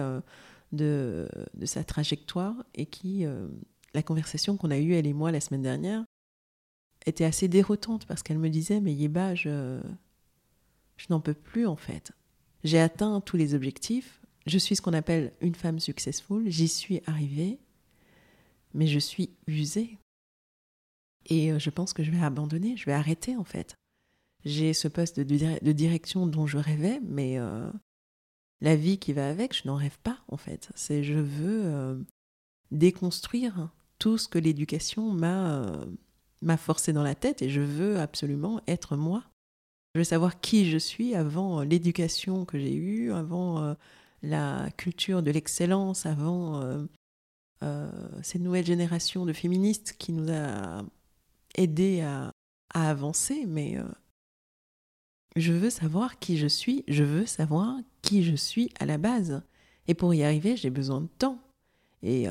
de, 0.72 1.28
de, 1.54 1.66
sa 1.66 1.84
trajectoire, 1.84 2.56
et 2.74 2.86
qui, 2.86 3.26
la 3.94 4.04
conversation 4.04 4.58
qu'on 4.58 4.72
a 4.72 4.78
eue, 4.78 4.94
elle 4.94 5.08
et 5.08 5.14
moi, 5.14 5.32
la 5.32 5.42
semaine 5.42 5.62
dernière, 5.62 6.04
était 7.06 7.26
assez 7.26 7.48
déroutante 7.48 8.06
parce 8.06 8.24
qu'elle 8.24 8.38
me 8.38 8.50
disait 8.50 8.80
Mais 8.80 8.94
Yeba, 8.94 9.36
je, 9.36 9.80
je 10.98 11.06
n'en 11.10 11.20
peux 11.20 11.34
plus 11.34 11.66
en 11.66 11.76
fait. 11.76 12.12
J'ai 12.64 12.80
atteint 12.80 13.22
tous 13.22 13.38
les 13.38 13.54
objectifs. 13.54 14.22
Je 14.46 14.58
suis 14.58 14.76
ce 14.76 14.82
qu'on 14.82 14.94
appelle 14.94 15.34
une 15.42 15.56
femme 15.56 15.80
successful. 15.80 16.50
J'y 16.50 16.68
suis 16.68 17.02
arrivée. 17.06 17.60
Mais 18.74 18.88
je 18.88 19.00
suis 19.00 19.32
usée. 19.48 19.98
Et 21.28 21.52
euh, 21.52 21.60
je 21.60 21.70
pense 21.70 21.94
que 21.94 22.04
je 22.04 22.12
vais 22.12 22.22
abandonner. 22.22 22.78
Je 22.78 22.86
vais 22.86 22.94
arrêter 22.94 23.36
en 23.36 23.44
fait. 23.44 23.76
J'ai 24.44 24.74
ce 24.74 24.88
poste 24.88 25.20
de, 25.20 25.72
direction 25.72 26.26
dont 26.26 26.48
je 26.48 26.58
rêvais, 26.58 27.00
mais 27.04 27.38
euh, 27.38 27.70
la 28.60 28.76
vie 28.76 28.98
qui 28.98 29.14
va 29.14 29.30
avec, 29.30 29.56
je 29.56 29.68
n'en 29.68 29.76
rêve 29.76 30.00
pas 30.02 30.18
en 30.30 30.38
fait. 30.38 30.72
C'est 30.74 31.04
je 31.04 31.20
veux 31.20 31.62
euh, 31.66 31.96
déconstruire 32.72 33.70
tout 34.00 34.18
ce 34.18 34.28
que 34.28 34.40
l'éducation 34.40 35.12
m'a 35.12 36.58
forcé 36.58 36.92
dans 36.92 37.04
la 37.04 37.14
tête 37.14 37.44
et 37.44 37.50
je 37.50 37.62
veux 37.62 38.00
absolument 38.00 38.62
être 38.68 38.96
moi. 38.96 39.24
Je 39.94 40.00
veux 40.00 40.06
savoir 40.06 40.40
qui 40.40 40.72
je 40.72 40.80
suis 40.80 41.14
avant 41.14 41.62
l'éducation 41.62 42.46
que 42.46 42.58
j'ai 42.58 42.74
eue, 42.74 43.12
avant 43.14 43.76
la 44.24 44.72
culture 44.78 45.22
de 45.22 45.30
l'excellence, 45.30 46.08
avant 46.08 46.88
cette 48.24 48.42
nouvelle 48.42 48.66
génération 48.66 49.28
de 49.28 49.34
féministes 49.34 49.94
qui 50.00 50.14
nous 50.14 50.32
a 50.32 50.84
aidés 51.56 52.02
à, 52.02 52.32
avancer. 52.74 53.46
Mais 53.48 53.78
je 55.36 55.52
veux 55.52 55.70
savoir 55.70 56.20
qui 56.20 56.38
je 56.38 56.48
suis, 56.48 56.84
je 56.88 57.04
veux 57.04 57.26
savoir 57.26 57.78
qui 58.02 58.24
je 58.24 58.36
suis 58.36 58.72
à 58.80 58.86
la 58.86 58.98
base. 58.98 59.44
Et 59.88 59.94
pour 59.94 60.14
y 60.14 60.24
arriver, 60.24 60.56
j'ai 60.56 60.70
besoin 60.70 61.02
de 61.02 61.10
temps. 61.18 61.40
Et 62.02 62.28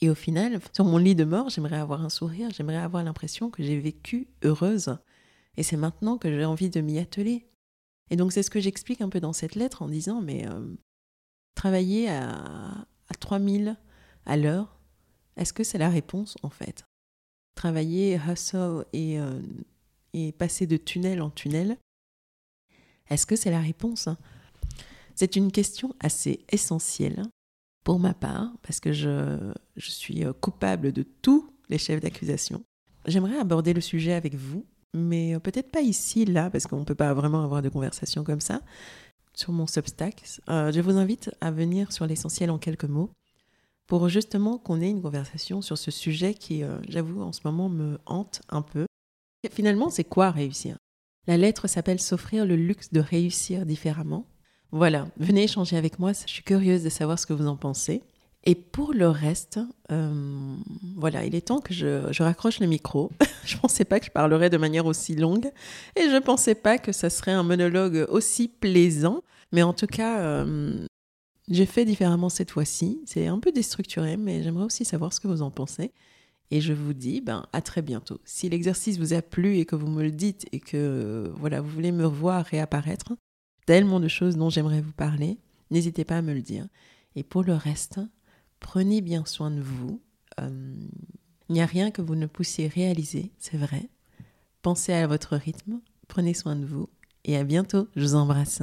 et 0.00 0.10
au 0.10 0.14
final, 0.14 0.60
sur 0.72 0.84
mon 0.84 0.98
lit 0.98 1.14
de 1.14 1.24
mort, 1.24 1.48
j'aimerais 1.48 1.78
avoir 1.78 2.04
un 2.04 2.08
sourire, 2.08 2.50
j'aimerais 2.50 2.76
avoir 2.76 3.02
l'impression 3.04 3.50
que 3.50 3.62
j'ai 3.62 3.78
vécu 3.78 4.28
heureuse. 4.42 4.98
Et 5.56 5.62
c'est 5.62 5.76
maintenant 5.76 6.18
que 6.18 6.28
j'ai 6.28 6.44
envie 6.44 6.70
de 6.70 6.80
m'y 6.80 6.98
atteler. 6.98 7.48
Et 8.10 8.16
donc 8.16 8.32
c'est 8.32 8.42
ce 8.42 8.50
que 8.50 8.60
j'explique 8.60 9.00
un 9.00 9.08
peu 9.08 9.20
dans 9.20 9.32
cette 9.32 9.54
lettre 9.54 9.82
en 9.82 9.88
disant, 9.88 10.20
mais 10.20 10.46
euh, 10.46 10.74
travailler 11.54 12.10
à, 12.10 12.86
à 13.08 13.14
3000 13.18 13.76
à 14.26 14.36
l'heure, 14.36 14.78
est-ce 15.36 15.52
que 15.52 15.64
c'est 15.64 15.78
la 15.78 15.88
réponse 15.88 16.36
en 16.42 16.50
fait? 16.50 16.84
Travailler, 17.54 18.18
hustle 18.28 18.84
et, 18.92 19.18
euh, 19.18 19.40
et 20.12 20.32
passer 20.32 20.66
de 20.66 20.76
tunnel 20.76 21.22
en 21.22 21.30
tunnel, 21.30 21.76
est-ce 23.10 23.26
que 23.26 23.36
c'est 23.36 23.50
la 23.50 23.60
réponse 23.60 24.08
C'est 25.14 25.36
une 25.36 25.52
question 25.52 25.94
assez 26.00 26.44
essentielle 26.50 27.22
pour 27.84 27.98
ma 27.98 28.14
part, 28.14 28.50
parce 28.62 28.80
que 28.80 28.92
je, 28.92 29.52
suis 29.76 30.24
euh, 30.24 30.32
coupable 30.32 30.92
de 30.92 31.02
tous 31.02 31.50
les 31.68 31.78
chefs 31.78 32.00
d'accusation. 32.00 32.64
J'aimerais 33.06 33.38
aborder 33.38 33.74
le 33.74 33.82
sujet 33.82 34.14
avec 34.14 34.34
vous, 34.34 34.64
mais 34.94 35.34
euh, 35.34 35.38
peut-être 35.38 35.70
pas 35.70 35.82
ici, 35.82 36.24
là, 36.24 36.50
parce 36.50 36.66
qu'on 36.66 36.80
ne 36.80 36.84
peut 36.84 36.94
pas 36.94 37.12
vraiment 37.12 37.44
avoir 37.44 37.60
de 37.60 37.68
conversation 37.68 38.24
comme 38.24 38.40
ça, 38.40 38.62
sur 39.34 39.52
mon 39.52 39.66
Substack. 39.66 40.40
Je 40.48 40.80
vous 40.80 40.96
invite 40.96 41.30
à 41.40 41.50
venir 41.50 41.92
sur 41.92 42.06
l'essentiel 42.06 42.50
en 42.50 42.58
quelques 42.58 42.84
mots, 42.84 43.10
pour 43.86 44.08
justement 44.08 44.58
qu'on 44.58 44.80
ait 44.80 44.90
une 44.90 45.02
conversation 45.02 45.62
sur 45.62 45.78
ce 45.78 45.90
sujet 45.90 46.34
qui, 46.34 46.62
j'avoue, 46.88 47.22
en 47.22 47.32
ce 47.32 47.40
moment 47.44 47.68
me 47.68 47.98
hante 48.06 48.42
un 48.48 48.62
peu. 48.62 48.86
finalement, 49.50 49.90
c'est 49.90 50.04
quoi 50.04 50.30
réussir? 50.30 50.76
La 51.26 51.36
lettre 51.36 51.68
s'appelle 51.68 52.00
S'offrir 52.00 52.46
le 52.46 52.56
luxe 52.56 52.92
de 52.92 53.00
réussir 53.00 53.66
différemment. 53.66 54.26
Voilà, 54.72 55.06
venez 55.18 55.44
échanger 55.44 55.76
avec 55.76 55.98
moi, 55.98 56.12
je 56.12 56.32
suis 56.32 56.42
curieuse 56.42 56.82
de 56.82 56.88
savoir 56.88 57.18
ce 57.18 57.26
que 57.26 57.32
vous 57.32 57.46
en 57.46 57.56
pensez. 57.56 58.02
Et 58.46 58.54
pour 58.54 58.92
le 58.92 59.08
reste, 59.08 59.58
euh, 59.90 60.56
voilà, 60.96 61.24
il 61.24 61.34
est 61.34 61.46
temps 61.46 61.60
que 61.60 61.72
je, 61.72 62.22
raccroche 62.22 62.60
le 62.60 62.66
micro. 62.66 63.10
je 63.44 63.56
ne 63.56 63.60
pensais 63.60 63.84
pas 63.84 64.00
que 64.00 64.06
je 64.06 64.10
parlerais 64.10 64.50
de 64.50 64.58
manière 64.58 64.84
aussi 64.84 65.14
longue 65.14 65.50
et 65.96 66.02
je 66.02 66.14
ne 66.14 66.20
pensais 66.20 66.54
pas 66.54 66.76
que 66.76 66.92
ça 66.92 67.08
serait 67.08 67.32
un 67.32 67.42
monologue 67.42 68.04
aussi 68.10 68.48
plaisant. 68.48 69.22
Mais 69.52 69.62
en 69.62 69.72
tout 69.72 69.86
cas, 69.86 70.18
euh, 70.18 70.86
j'ai 71.48 71.66
fait 71.66 71.84
différemment 71.84 72.28
cette 72.28 72.50
fois-ci. 72.50 73.00
C'est 73.06 73.26
un 73.26 73.38
peu 73.38 73.52
déstructuré, 73.52 74.16
mais 74.16 74.42
j'aimerais 74.42 74.64
aussi 74.64 74.84
savoir 74.84 75.12
ce 75.12 75.20
que 75.20 75.28
vous 75.28 75.42
en 75.42 75.50
pensez. 75.50 75.92
Et 76.50 76.60
je 76.60 76.72
vous 76.72 76.92
dis 76.92 77.20
ben, 77.20 77.46
à 77.52 77.60
très 77.60 77.82
bientôt. 77.82 78.20
Si 78.24 78.48
l'exercice 78.48 78.98
vous 78.98 79.12
a 79.12 79.22
plu 79.22 79.58
et 79.58 79.64
que 79.64 79.76
vous 79.76 79.88
me 79.88 80.02
le 80.02 80.12
dites 80.12 80.46
et 80.52 80.60
que 80.60 81.32
voilà, 81.36 81.60
vous 81.60 81.70
voulez 81.70 81.92
me 81.92 82.04
voir 82.04 82.44
réapparaître, 82.44 83.14
tellement 83.66 84.00
de 84.00 84.08
choses 84.08 84.36
dont 84.36 84.50
j'aimerais 84.50 84.80
vous 84.80 84.92
parler. 84.92 85.38
N'hésitez 85.70 86.04
pas 86.04 86.18
à 86.18 86.22
me 86.22 86.34
le 86.34 86.42
dire. 86.42 86.66
Et 87.16 87.22
pour 87.22 87.42
le 87.42 87.54
reste, 87.54 88.00
prenez 88.60 89.00
bien 89.00 89.24
soin 89.24 89.50
de 89.50 89.60
vous. 89.60 90.00
Euh, 90.40 90.74
il 91.48 91.52
n'y 91.52 91.62
a 91.62 91.66
rien 91.66 91.90
que 91.90 92.02
vous 92.02 92.14
ne 92.14 92.26
puissiez 92.26 92.68
réaliser, 92.68 93.30
c'est 93.38 93.56
vrai. 93.56 93.88
Pensez 94.62 94.92
à 94.92 95.06
votre 95.06 95.36
rythme, 95.36 95.80
prenez 96.08 96.34
soin 96.34 96.56
de 96.56 96.64
vous 96.64 96.88
et 97.24 97.36
à 97.36 97.44
bientôt. 97.44 97.88
Je 97.96 98.02
vous 98.02 98.14
embrasse. 98.14 98.62